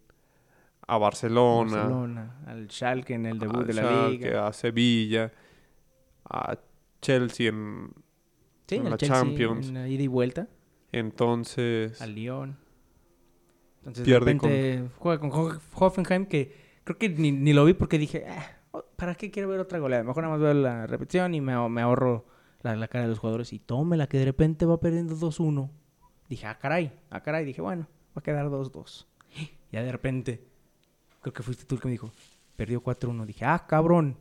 [0.86, 4.46] a Barcelona, Barcelona, al Schalke en el debut de la Schalke, liga.
[4.46, 5.32] a Sevilla,
[6.28, 6.58] a
[7.00, 7.92] Chelsea en...
[8.66, 9.68] Sí, en la Chelsea, Champions.
[9.68, 10.48] En la ida y vuelta.
[10.92, 12.56] Entonces, al Lyon.
[13.78, 16.54] Entonces Pierde de repente juega con Ho- Hoffenheim que
[16.84, 18.58] creo que ni, ni lo vi porque dije, "Ah,
[18.96, 20.04] ¿para qué quiero ver otra goleada?
[20.04, 22.24] Mejor nada más veo la repetición y me, me ahorro
[22.62, 23.52] la, la cara de los jugadores.
[23.52, 25.70] Y tómela que de repente va perdiendo 2-1.
[26.28, 27.44] Dije, ah, caray, ah, caray.
[27.44, 29.06] Dije, bueno, va a quedar 2-2.
[29.70, 30.46] Ya de repente,
[31.20, 32.10] creo que fuiste tú el que me dijo,
[32.56, 33.24] perdió 4-1.
[33.26, 34.16] Dije, ah, cabrón,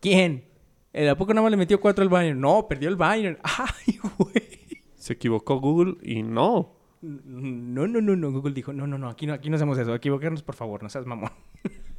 [0.00, 0.44] ¿quién?
[0.92, 2.40] ¿El ¿A poco nada más le metió 4 al Bayern?
[2.40, 3.38] No, perdió el Bayern.
[3.42, 4.84] Ay, güey.
[4.94, 6.76] se equivocó Google y no.
[7.02, 8.32] No, No, no, no, no.
[8.32, 9.94] Google dijo, no, no, no, aquí no, aquí no hacemos eso.
[9.94, 11.30] Equivocarnos, por favor, no seas mamón.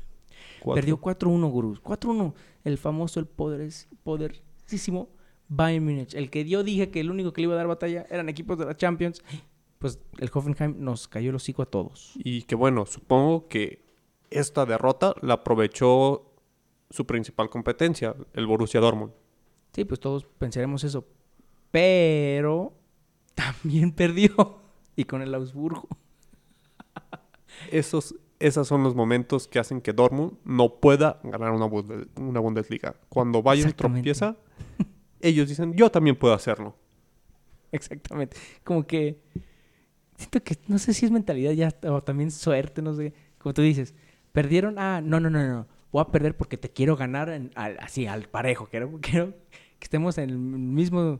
[0.73, 1.81] Perdió 4-1, gurús.
[1.81, 2.33] 4-1.
[2.63, 5.09] El famoso, el poderes, poderosísimo
[5.47, 6.15] Bayern Múnich.
[6.15, 8.57] El que yo dije que el único que le iba a dar batalla eran equipos
[8.57, 9.21] de la Champions.
[9.79, 12.13] Pues el Hoffenheim nos cayó el hocico a todos.
[12.15, 13.85] Y que bueno, supongo que
[14.29, 16.31] esta derrota la aprovechó
[16.89, 19.11] su principal competencia, el Borussia Dortmund.
[19.73, 21.05] Sí, pues todos pensaremos eso.
[21.71, 22.73] Pero
[23.33, 24.61] también perdió.
[24.95, 25.89] Y con el Augsburgo.
[27.69, 32.95] Esos, esos son los momentos que hacen que Dortmund no pueda ganar una, una Bundesliga.
[33.09, 34.35] Cuando Bayern tropieza,
[35.21, 36.75] ellos dicen, yo también puedo hacerlo.
[37.71, 38.37] Exactamente.
[38.63, 39.21] Como que
[40.17, 43.13] siento que no sé si es mentalidad ya o también suerte, no sé.
[43.37, 43.93] Como tú dices,
[44.31, 44.79] perdieron.
[44.79, 45.67] Ah, no, no, no, no.
[45.91, 48.67] Voy a perder porque te quiero ganar en- al- así al parejo.
[48.67, 49.31] Quiero, quiero
[49.79, 51.19] que estemos en el mismo,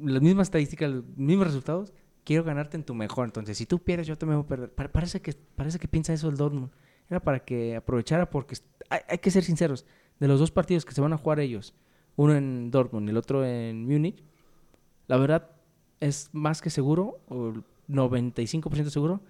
[0.00, 1.92] las mismas estadísticas, los mismos resultados.
[2.26, 3.24] Quiero ganarte en tu mejor.
[3.26, 4.70] Entonces, si tú pierdes, yo también voy a perder.
[4.74, 6.70] Pa- parece que parece que piensa eso el Dortmund.
[7.08, 8.56] Era para que aprovechara porque
[8.90, 9.86] hay, hay que ser sinceros.
[10.18, 11.72] De los dos partidos que se van a jugar ellos,
[12.16, 14.24] uno en Dortmund y el otro en Múnich,
[15.06, 15.50] la verdad
[16.00, 17.52] es más que seguro, o
[17.88, 19.20] 95% seguro,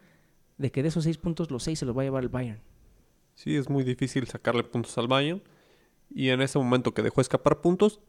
[0.57, 2.61] de que de esos seis puntos, los seis se los va a llevar el Bayern.
[3.35, 5.43] Sí, es muy difícil sacarle puntos al Bayern.
[6.09, 8.01] Y en ese momento que dejó escapar puntos,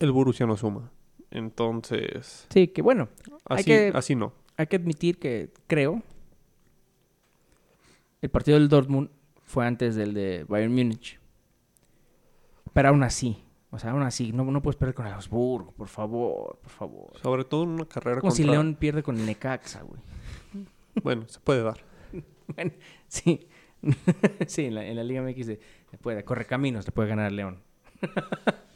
[0.00, 0.90] el Borussia no suma.
[1.34, 3.08] Entonces, Sí, que bueno,
[3.46, 4.32] Hay así, que- así no.
[4.56, 6.02] hay que admitir que creo
[8.22, 9.10] el partido del Dortmund
[9.42, 11.18] fue antes del de Bayern Múnich.
[12.72, 13.36] Pero aún así,
[13.70, 17.12] o sea, aún así, no, no puedes perder con el Augsburgo, por favor, por favor.
[17.22, 20.00] Sobre todo en una carrera Como si contra- León pierde con el Necaxa, güey.
[21.02, 21.78] Bueno, se puede dar.
[22.46, 22.72] Bueno,
[23.08, 23.48] sí.
[24.46, 25.60] sí, en la, en la Liga MX se,
[25.90, 27.58] se puede, corre caminos, le puede ganar León.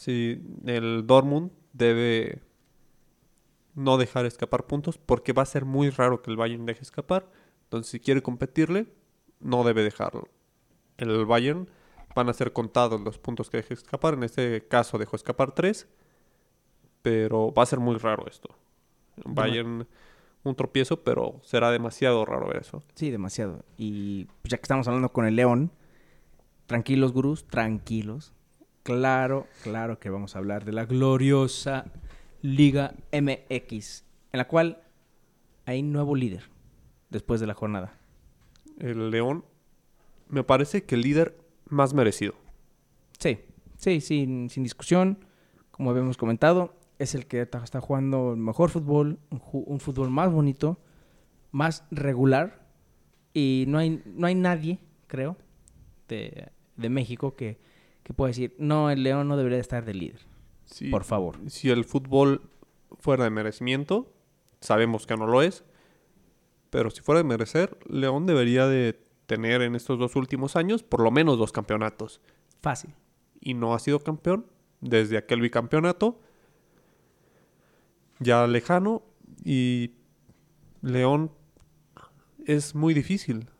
[0.00, 2.40] Sí, el Dortmund debe
[3.74, 7.30] no dejar escapar puntos porque va a ser muy raro que el Bayern deje escapar.
[7.64, 8.86] Entonces, si quiere competirle,
[9.40, 10.28] no debe dejarlo.
[10.96, 11.68] El Bayern
[12.14, 14.14] van a ser contados los puntos que deje escapar.
[14.14, 15.86] En este caso dejó escapar tres,
[17.02, 18.56] pero va a ser muy raro esto.
[19.26, 19.86] Bayern
[20.44, 22.82] un tropiezo, pero será demasiado raro ver eso.
[22.94, 23.66] Sí, demasiado.
[23.76, 25.72] Y pues, ya que estamos hablando con el León,
[26.64, 28.32] tranquilos, gurús, tranquilos.
[28.82, 31.84] Claro, claro que vamos a hablar de la gloriosa
[32.40, 34.82] Liga MX, en la cual
[35.66, 36.44] hay nuevo líder
[37.10, 37.92] después de la jornada.
[38.78, 39.44] El León
[40.28, 41.36] me parece que el líder
[41.68, 42.34] más merecido.
[43.18, 43.40] Sí,
[43.76, 45.18] sí, sin, sin discusión.
[45.70, 50.32] Como habíamos comentado, es el que está jugando el mejor fútbol, un, un fútbol más
[50.32, 50.78] bonito,
[51.50, 52.66] más regular.
[53.34, 55.36] Y no hay, no hay nadie, creo,
[56.08, 57.58] de, de México que,
[58.02, 60.20] que pueda decir, no, el León no debería de estar de líder.
[60.64, 60.88] Sí.
[60.88, 61.36] Por favor.
[61.48, 62.42] si el fútbol
[62.98, 64.12] fuera de merecimiento,
[64.60, 65.64] sabemos que no lo es,
[66.70, 71.02] pero si fuera de merecer, León debería de tener en estos dos últimos años por
[71.02, 72.20] lo menos dos campeonatos.
[72.60, 72.94] Fácil.
[73.40, 74.46] Y no ha sido campeón
[74.80, 76.20] desde aquel bicampeonato
[78.20, 79.02] ya lejano
[79.44, 79.92] y
[80.82, 81.32] León
[82.44, 83.50] es muy difícil.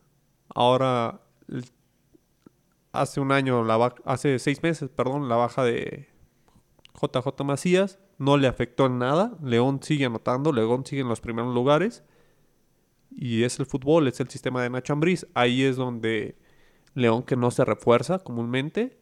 [0.55, 1.23] Ahora,
[2.93, 3.65] hace un año,
[4.05, 6.09] hace seis meses, perdón, la baja de
[7.01, 9.37] JJ Macías no le afectó en nada.
[9.43, 12.05] León sigue anotando, León sigue en los primeros lugares.
[13.11, 15.27] Y es el fútbol, es el sistema de Nacho Ambriz.
[15.35, 16.37] Ahí es donde
[16.95, 18.99] León, que no se refuerza comúnmente,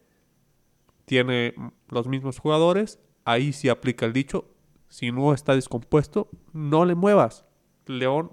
[1.05, 1.53] tiene
[1.89, 2.99] los mismos jugadores.
[3.25, 4.45] Ahí sí aplica el dicho,
[4.87, 7.45] si no está descompuesto, no le muevas.
[7.85, 8.31] León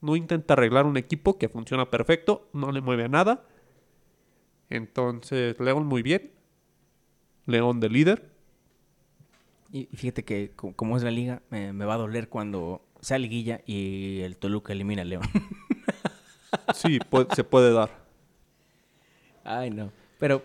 [0.00, 3.44] no intenta arreglar un equipo que funciona perfecto, no le mueve a nada.
[4.70, 6.32] Entonces, León muy bien.
[7.46, 8.30] León de líder.
[9.72, 13.18] Y fíjate que co- como es la liga, me, me va a doler cuando sea
[13.18, 15.22] liguilla y el Toluca elimina al León.
[16.74, 17.90] Sí, puede- se puede dar.
[19.44, 19.92] Ay, no.
[20.18, 20.42] Pero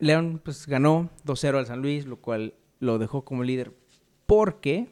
[0.00, 3.72] León pues ganó 2-0 al San Luis, lo cual lo dejó como líder
[4.26, 4.88] porque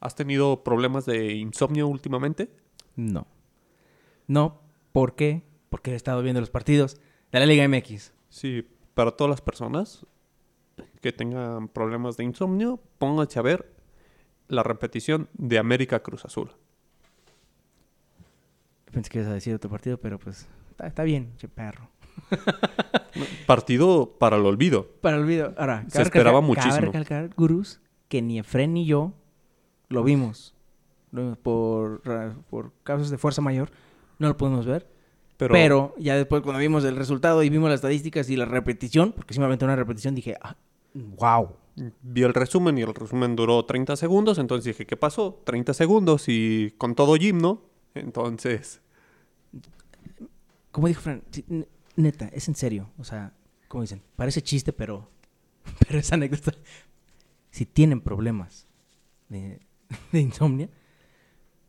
[0.00, 2.50] ¿Has tenido problemas de insomnio últimamente?
[2.96, 3.26] no.
[4.26, 4.60] No,
[4.92, 5.42] ¿por qué?
[5.70, 6.98] Porque he estado viendo los partidos
[7.40, 8.12] de la Liga MX.
[8.28, 10.06] Sí, para todas las personas
[11.00, 13.72] que tengan problemas de insomnio, pónganse a ver
[14.48, 16.50] la repetición de América Cruz Azul.
[18.92, 21.88] Pensé que ibas a decir otro partido, pero pues está, está bien, che perro.
[23.46, 24.86] Partido para el olvido.
[25.00, 25.52] Para el olvido.
[25.56, 26.74] Ahora, Se esperaba muchísimo.
[26.74, 29.12] Cabe recalcar, gurús, que ni Efren ni yo
[29.88, 30.54] lo vimos.
[31.10, 33.70] Lo vimos por, ra- por causas de fuerza mayor.
[34.18, 34.86] No lo pudimos ver.
[35.48, 39.12] Pero, Pero, ya después cuando vimos el resultado y vimos las estadísticas y la repetición,
[39.12, 40.56] porque aventé una repetición, dije, ah,
[40.94, 41.50] wow.
[42.02, 45.42] vi el resumen y el resumen duró 30 segundos, entonces dije, ¿qué pasó?
[45.44, 47.62] 30 segundos y con todo gimno,
[47.94, 48.80] entonces...
[50.70, 51.22] Como dijo Fran,
[51.96, 52.90] neta, es en serio.
[52.98, 53.32] O sea,
[53.68, 55.08] como dicen, parece chiste, pero,
[55.86, 56.52] pero es anécdota.
[57.50, 58.66] Si tienen problemas
[59.28, 59.60] de,
[60.12, 60.68] de insomnio,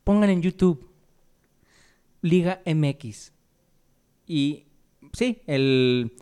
[0.03, 0.89] pongan en YouTube
[2.21, 3.34] Liga MX.
[4.27, 4.65] Y
[5.13, 6.13] sí, el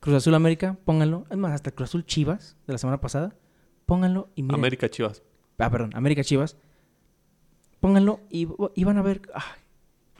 [0.00, 1.26] Cruz Azul América, pónganlo.
[1.30, 3.34] Es más, hasta el Cruz Azul Chivas de la semana pasada,
[3.86, 4.58] pónganlo y miren.
[4.60, 5.22] América Chivas.
[5.58, 6.56] Ah, perdón, América Chivas.
[7.80, 9.22] Pónganlo y, y van a ver.
[9.34, 9.42] ay,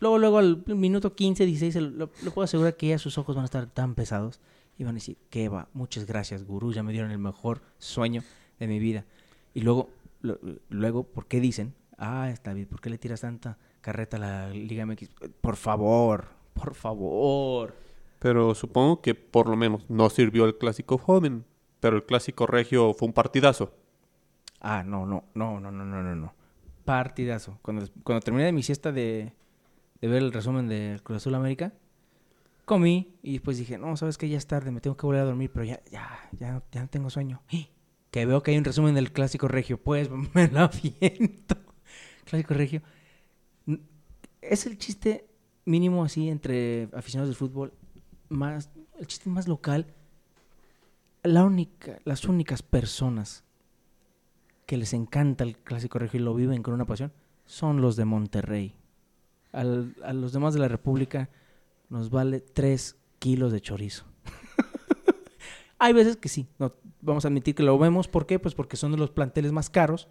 [0.00, 3.42] luego, luego al minuto 15, 16, lo, lo puedo asegurar que ya sus ojos van
[3.42, 4.40] a estar tan pesados.
[4.78, 8.22] Y van a decir, que va, muchas gracias, gurú, ya me dieron el mejor sueño
[8.58, 9.04] de mi vida.
[9.54, 9.90] Y luego,
[10.22, 10.38] lo-
[10.70, 11.74] luego ¿por qué dicen?
[11.98, 15.10] Ah, David, ¿por qué le tiras tanta carreta a la Liga MX?
[15.42, 17.74] Por favor, por favor.
[18.18, 21.44] Pero supongo que por lo menos no sirvió el clásico joven,
[21.80, 23.74] pero el clásico regio fue un partidazo.
[24.60, 26.34] Ah, no, no, no, no, no, no, no, no.
[26.84, 27.58] Partidazo.
[27.62, 29.32] Cuando, cuando terminé de mi siesta de,
[30.00, 31.72] de ver el resumen del Cruz Azul América,
[32.64, 35.24] comí y después dije, no, sabes que ya es tarde, me tengo que volver a
[35.24, 37.42] dormir, pero ya, ya, ya, ya no tengo sueño.
[38.12, 41.56] Que veo que hay un resumen del Clásico Regio, pues me lo aviento.
[42.26, 42.82] Clásico Regio.
[44.42, 45.31] Es el chiste
[45.64, 47.72] mínimo así entre aficionados del fútbol,
[48.28, 49.86] más, el chiste más local.
[51.22, 53.44] La única, las únicas personas
[54.66, 57.12] que les encanta el clásico regio y lo viven con una pasión
[57.46, 58.74] son los de Monterrey.
[59.52, 61.28] Al- a los demás de la República
[61.90, 64.04] nos vale 3 kilos de chorizo.
[65.78, 68.08] Hay veces que sí, no, vamos a admitir que lo vemos.
[68.08, 68.38] ¿Por qué?
[68.38, 70.08] Pues porque son de los planteles más caros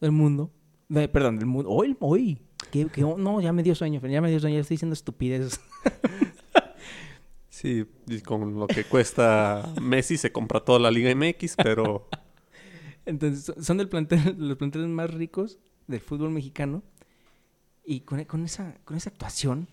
[0.00, 0.50] del mundo.
[0.88, 1.70] Perdón, del mundo.
[1.70, 2.40] Hoy, hoy.
[2.70, 5.60] ¿Qué- qué- no, ya me dio sueño, ya me dio sueño, ya estoy diciendo estupideces.
[7.48, 12.08] Sí, y con lo que cuesta Messi se compra toda la Liga MX, pero
[13.06, 16.82] Entonces, son- del plantel, los planteles más ricos del fútbol mexicano.
[17.86, 19.68] Y con, con esa, con esa actuación,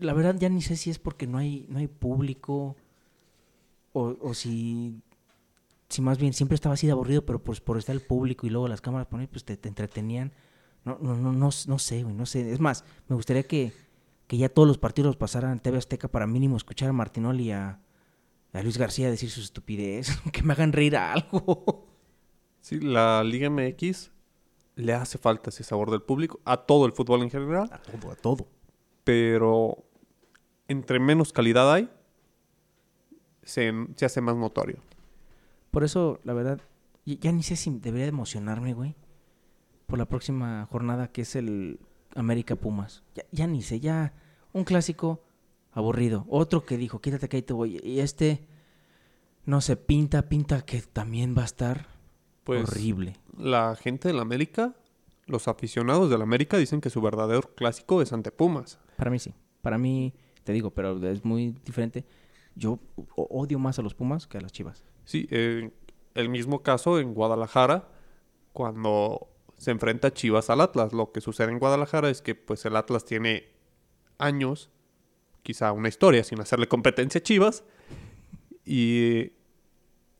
[0.00, 2.76] la verdad ya ni sé si es porque no hay, no hay público
[3.92, 5.00] o, o si,
[5.88, 8.50] si más bien siempre estaba así de aburrido, pero pues por estar el público y
[8.50, 10.32] luego las cámaras poner, pues te, te entretenían.
[10.86, 12.50] No, no, no, no, no sé, güey, no sé.
[12.50, 13.72] Es más, me gustaría que,
[14.28, 17.44] que ya todos los partidos los pasaran en TV Azteca para mínimo escuchar a Martinoli
[17.48, 17.80] y a,
[18.52, 21.86] a Luis García decir sus estupidez, que me hagan reír a algo.
[22.60, 24.12] sí, la Liga MX
[24.76, 28.12] le hace falta ese sabor del público a todo el fútbol en general, A todo,
[28.12, 28.46] a todo.
[29.04, 29.84] pero
[30.68, 31.90] entre menos calidad hay,
[33.42, 34.78] se, se hace más notorio.
[35.70, 36.60] Por eso, la verdad,
[37.04, 38.94] ya, ya ni sé si debería de emocionarme, güey.
[39.86, 41.78] Por la próxima jornada que es el
[42.14, 43.02] América Pumas.
[43.14, 44.14] Ya, ya ni sé, ya
[44.52, 45.22] un clásico
[45.72, 46.24] aburrido.
[46.28, 47.80] Otro que dijo, quítate que ahí te voy.
[47.84, 48.46] Y este,
[49.44, 51.86] no sé, pinta, pinta que también va a estar
[52.44, 53.14] Pues horrible.
[53.38, 54.74] la gente del América,
[55.26, 58.78] los aficionados del América dicen que su verdadero clásico es ante Pumas.
[58.96, 59.34] Para mí sí.
[59.62, 60.14] Para mí,
[60.44, 62.04] te digo, pero es muy diferente.
[62.54, 62.78] Yo
[63.16, 64.84] odio más a los Pumas que a las Chivas.
[65.04, 65.70] Sí, eh,
[66.14, 67.88] el mismo caso en Guadalajara,
[68.52, 70.92] cuando se enfrenta Chivas al Atlas.
[70.92, 73.48] Lo que sucede en Guadalajara es que pues el Atlas tiene
[74.18, 74.70] años,
[75.42, 77.64] quizá una historia, sin hacerle competencia a Chivas.
[78.64, 79.32] Y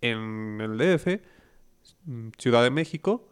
[0.00, 1.20] en el DF,
[2.38, 3.28] Ciudad de México,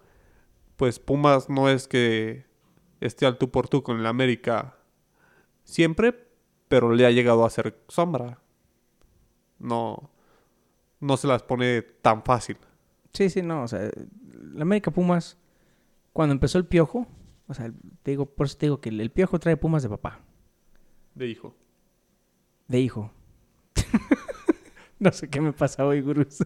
[0.76, 2.44] pues Pumas no es que
[3.00, 4.76] esté al tú por tú con el América
[5.64, 6.28] siempre,
[6.68, 8.40] pero le ha llegado a hacer sombra.
[9.58, 10.10] No,
[11.00, 12.58] no se las pone tan fácil.
[13.12, 13.90] Sí, sí, no, o sea,
[14.52, 15.36] la América Pumas,
[16.14, 17.06] cuando empezó el piojo,
[17.46, 17.70] o sea,
[18.02, 20.20] te digo, por eso te digo que el, el piojo trae Pumas de papá,
[21.14, 21.54] De hijo.
[22.68, 23.12] de hijo.
[24.98, 26.38] no sé qué me pasa hoy, gurús.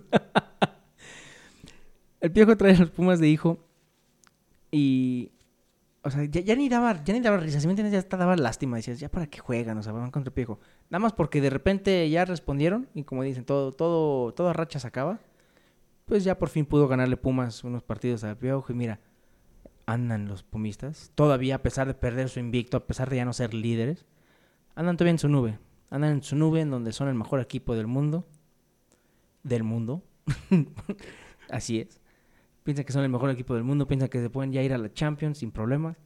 [2.20, 3.58] el piojo trae los Pumas de hijo
[4.70, 5.32] y,
[6.02, 8.16] o sea, ya, ya ni daba, ya ni daba risa, si me entiendes, ya hasta
[8.16, 10.58] daba lástima, decías, ya para qué juegan, o sea, van contra el piojo.
[10.90, 14.88] Nada más porque de repente ya respondieron y como dicen, todo, todo, toda racha se
[14.88, 15.20] acaba.
[16.06, 18.98] Pues ya por fin pudo ganarle Pumas unos partidos al Piojo y mira,
[19.88, 23.32] andan los pumistas, todavía a pesar de perder su invicto, a pesar de ya no
[23.32, 24.04] ser líderes,
[24.74, 25.58] andan todavía en su nube,
[25.88, 28.26] andan en su nube en donde son el mejor equipo del mundo,
[29.42, 30.02] del mundo,
[31.50, 32.02] así es,
[32.64, 34.78] piensan que son el mejor equipo del mundo, piensan que se pueden ya ir a
[34.78, 35.96] la Champions sin problemas,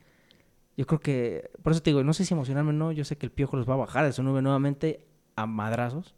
[0.77, 3.19] yo creo que, por eso te digo, no sé si emocionarme o no, yo sé
[3.19, 5.05] que el Piojo los va a bajar de su nube nuevamente
[5.35, 6.15] a madrazos,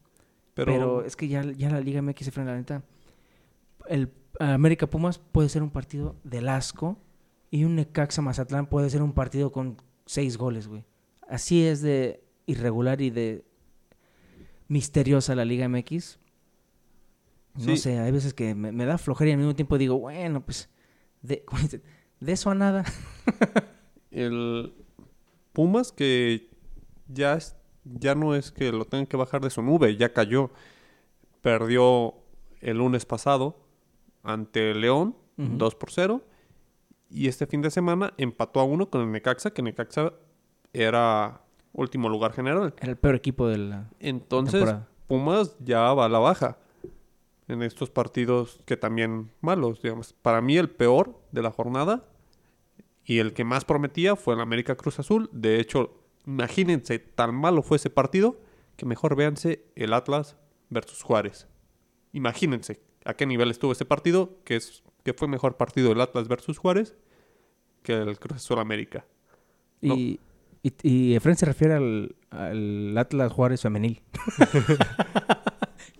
[0.53, 2.83] Pero, pero, es que ya, ya la Liga MX se frena, la neta.
[3.87, 6.99] El América Pumas puede ser un partido del asco
[7.55, 10.83] y un Necaxa Mazatlán puede ser un partido con seis goles, güey.
[11.27, 13.45] Así es de irregular y de
[14.67, 16.19] misteriosa la Liga MX.
[17.55, 17.77] No Sí.
[17.77, 20.69] sé, hay veces que me, me da flojera y al mismo tiempo digo, bueno, pues
[21.21, 21.45] de,
[22.25, 22.83] eso a nada.
[24.11, 24.73] El
[25.53, 26.49] Pumas que
[27.07, 30.51] ya, es- ya no es que lo tengan que bajar de su nube, ya cayó.
[31.41, 32.15] Perdió
[32.59, 33.61] el lunes pasado
[34.23, 35.57] ante León, Ujú.
[35.57, 36.21] 2 por 0.
[37.09, 40.13] Y este fin de semana empató a uno con el Necaxa, que Necaxa
[40.73, 41.41] era
[41.73, 42.73] último lugar general.
[42.77, 44.87] Era el peor equipo de la Entonces, temporada.
[45.07, 46.57] Pumas ya va a la baja
[47.47, 50.13] en estos partidos que también malos, digamos.
[50.13, 52.05] Para mí el peor de la jornada
[53.03, 55.29] y el que más prometía fue el América Cruz Azul.
[55.31, 55.93] De hecho,
[56.25, 58.39] imagínense, tan malo fue ese partido
[58.75, 60.37] que mejor véanse el Atlas
[60.69, 61.47] versus Juárez.
[62.13, 66.27] Imagínense a qué nivel estuvo ese partido, que es que fue mejor partido el Atlas
[66.27, 66.97] versus Juárez
[67.83, 69.05] que el Cruz Azul América.
[69.79, 69.93] No.
[69.93, 70.19] Y,
[70.63, 74.01] y, y Efraín se refiere al, al Atlas Juárez femenil.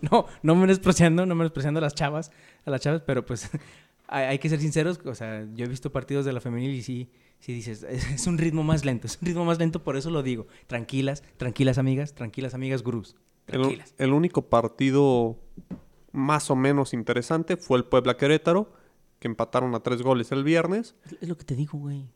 [0.10, 2.32] no, no menospreciando, no menospreciando a las chavas,
[2.64, 3.48] a las chavas, pero pues
[4.08, 7.08] hay, que ser sinceros, o sea, yo he visto partidos de la femenil y sí,
[7.38, 10.24] sí dices, es, un ritmo más lento, es un ritmo más lento, por eso lo
[10.24, 10.48] digo.
[10.66, 13.14] Tranquilas, tranquilas amigas, tranquilas amigas gurús,
[13.46, 15.38] El, el único partido
[16.10, 18.72] más o menos interesante fue el Puebla Querétaro,
[19.18, 22.06] que empataron a tres goles el viernes, Es, lo que te digo, güey.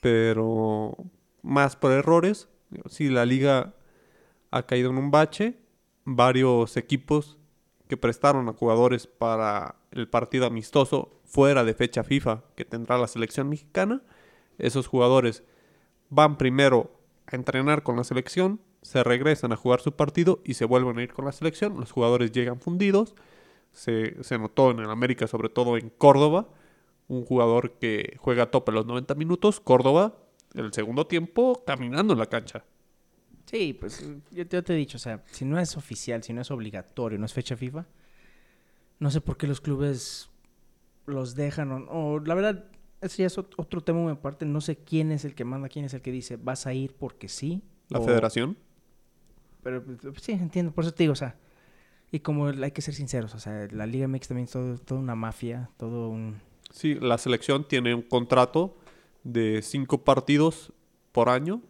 [0.00, 0.96] pero
[1.42, 2.48] más por errores.
[2.88, 3.74] Sí, la liga
[4.50, 5.58] ha caído en un bache.
[6.04, 7.36] Varios equipos
[7.86, 13.06] que prestaron a jugadores para el partido amistoso fuera de fecha FIFA que tendrá la
[13.08, 14.02] selección mexicana.
[14.58, 15.44] Esos jugadores
[16.10, 16.90] van primero
[17.26, 21.02] a entrenar con la selección, se regresan a jugar su partido y se vuelven a
[21.02, 21.78] ir con la selección.
[21.78, 23.14] Los jugadores llegan fundidos.
[23.72, 26.48] Se, se notó en el América, sobre todo en Córdoba,
[27.06, 29.60] un jugador que juega a tope los 90 minutos.
[29.60, 30.16] Córdoba,
[30.54, 32.64] el segundo tiempo, caminando en la cancha.
[33.46, 36.32] Sí, pues yo te, yo te he dicho, o sea, si no es oficial, si
[36.34, 37.86] no es obligatorio, no es fecha FIFA,
[38.98, 40.28] no sé por qué los clubes
[41.06, 42.66] los dejan o, o la verdad,
[43.00, 45.68] ese ya es ot- otro tema muy aparte, no sé quién es el que manda,
[45.70, 47.62] quién es el que dice, vas a ir porque sí.
[47.88, 48.58] La o- federación.
[49.62, 51.36] Pero pues, sí, entiendo, por eso te digo, o sea,
[52.10, 55.00] y como hay que ser sinceros, o sea, la Liga MX también es todo, toda
[55.00, 56.40] una mafia, todo un...
[56.70, 58.76] Sí, la selección tiene un contrato
[59.24, 60.72] de cinco partidos
[61.12, 61.62] por año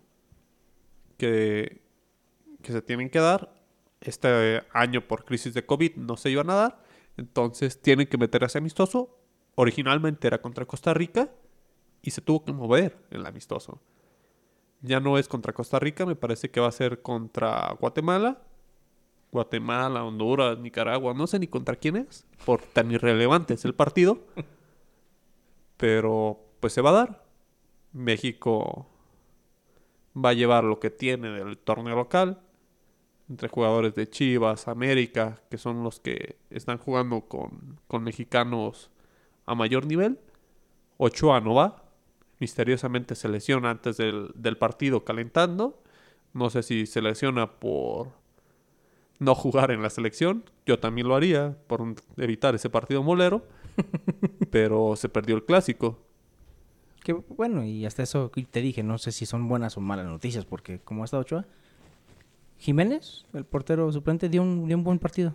[1.16, 1.82] que,
[2.62, 3.54] que se tienen que dar.
[4.00, 6.84] Este año por crisis de COVID no se iban a dar,
[7.16, 9.18] entonces tienen que meter ese amistoso.
[9.56, 11.30] Originalmente era contra Costa Rica
[12.00, 13.80] y se tuvo que mover el amistoso.
[14.82, 18.40] Ya no es contra Costa Rica, me parece que va a ser contra Guatemala.
[19.30, 24.20] Guatemala, Honduras, Nicaragua, no sé ni contra quién es, por tan irrelevante es el partido.
[25.76, 27.24] Pero pues se va a dar.
[27.92, 28.86] México
[30.16, 32.40] va a llevar lo que tiene del torneo local.
[33.28, 38.90] Entre jugadores de Chivas, América, que son los que están jugando con, con mexicanos
[39.44, 40.18] a mayor nivel.
[40.96, 41.84] Ochoa no va.
[42.40, 45.82] Misteriosamente se lesiona antes del, del partido calentando.
[46.32, 48.17] No sé si se lesiona por
[49.18, 50.44] no jugar en la selección.
[50.66, 53.42] Yo también lo haría por evitar ese partido molero.
[54.50, 55.98] pero se perdió el clásico.
[57.04, 60.44] Que bueno, y hasta eso te dije, no sé si son buenas o malas noticias,
[60.44, 61.46] porque como ha estado Ochoa,
[62.58, 65.34] Jiménez, el portero suplente, dio un, dio un buen partido.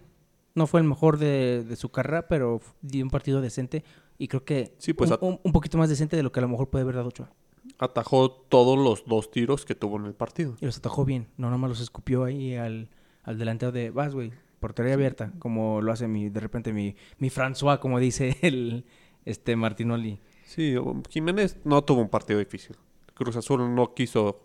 [0.55, 3.83] No fue el mejor de, de su carrera, pero dio un partido decente
[4.17, 6.49] y creo que Sí, pues un- un poquito más decente de lo que a lo
[6.49, 7.31] mejor puede haber dado Ochoa.
[7.79, 10.55] Atajó todos los dos tiros que tuvo en el partido.
[10.59, 12.89] Y los atajó bien, no nomás los escupió ahí al,
[13.23, 17.29] al delantero de vas, güey, portería abierta, como lo hace mi, de repente mi, mi
[17.29, 18.85] François, como dice el
[19.25, 20.19] este Martinoli.
[20.45, 20.75] Sí,
[21.09, 22.75] Jiménez no tuvo un partido difícil.
[23.13, 24.43] Cruz Azul no quiso,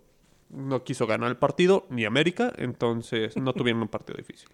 [0.51, 4.49] no quiso ganar el partido, ni América, entonces no tuvieron un partido difícil.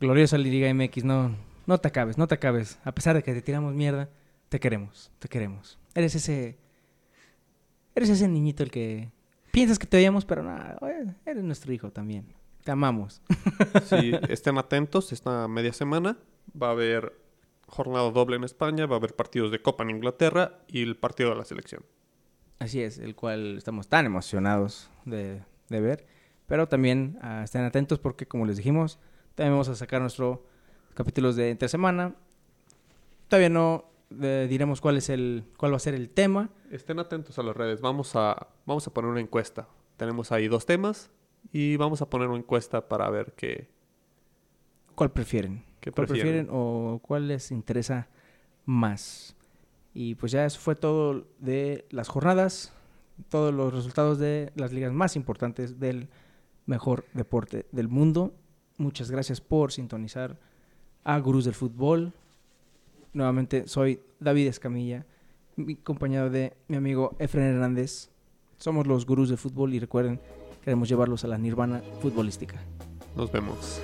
[0.00, 1.34] Gloriosa Liga MX, no,
[1.66, 2.78] no te acabes, no te acabes.
[2.84, 4.08] A pesar de que te tiramos mierda,
[4.48, 5.78] te queremos, te queremos.
[5.94, 6.56] Eres ese,
[7.94, 9.10] eres ese niñito el que
[9.50, 10.78] piensas que te odiamos, pero nada,
[11.26, 12.37] eres nuestro hijo también.
[12.64, 13.22] Te amamos.
[13.84, 16.18] Sí, estén atentos, esta media semana
[16.60, 17.12] va a haber
[17.66, 21.30] jornada doble en España, va a haber partidos de Copa en Inglaterra y el partido
[21.30, 21.84] de la selección.
[22.58, 26.06] Así es, el cual estamos tan emocionados de, de ver.
[26.46, 28.98] Pero también ah, estén atentos porque, como les dijimos,
[29.34, 30.40] también vamos a sacar nuestros
[30.94, 32.14] capítulos de entre semana.
[33.28, 33.84] Todavía no
[34.20, 36.50] eh, diremos cuál es el, cuál va a ser el tema.
[36.70, 39.68] Estén atentos a las redes, vamos a, vamos a poner una encuesta.
[39.96, 41.10] Tenemos ahí dos temas
[41.52, 43.68] y vamos a poner una encuesta para ver qué,
[44.94, 45.64] ¿Cuál prefieren?
[45.80, 46.46] qué ¿Cuál prefieren.
[46.46, 48.08] prefieren o cuál les interesa
[48.64, 49.36] más?
[49.94, 52.72] Y pues ya eso fue todo de las jornadas,
[53.28, 56.08] todos los resultados de las ligas más importantes del
[56.66, 58.34] mejor deporte del mundo.
[58.76, 60.38] Muchas gracias por sintonizar
[61.04, 62.12] a Gurús del Fútbol.
[63.12, 65.06] Nuevamente soy David Escamilla,
[65.56, 68.10] mi compañero de mi amigo Efren Hernández.
[68.58, 70.20] Somos los Gurús del Fútbol y recuerden,
[70.68, 72.56] queremos llevarlos a la nirvana futbolística.
[73.16, 73.80] Nos vemos.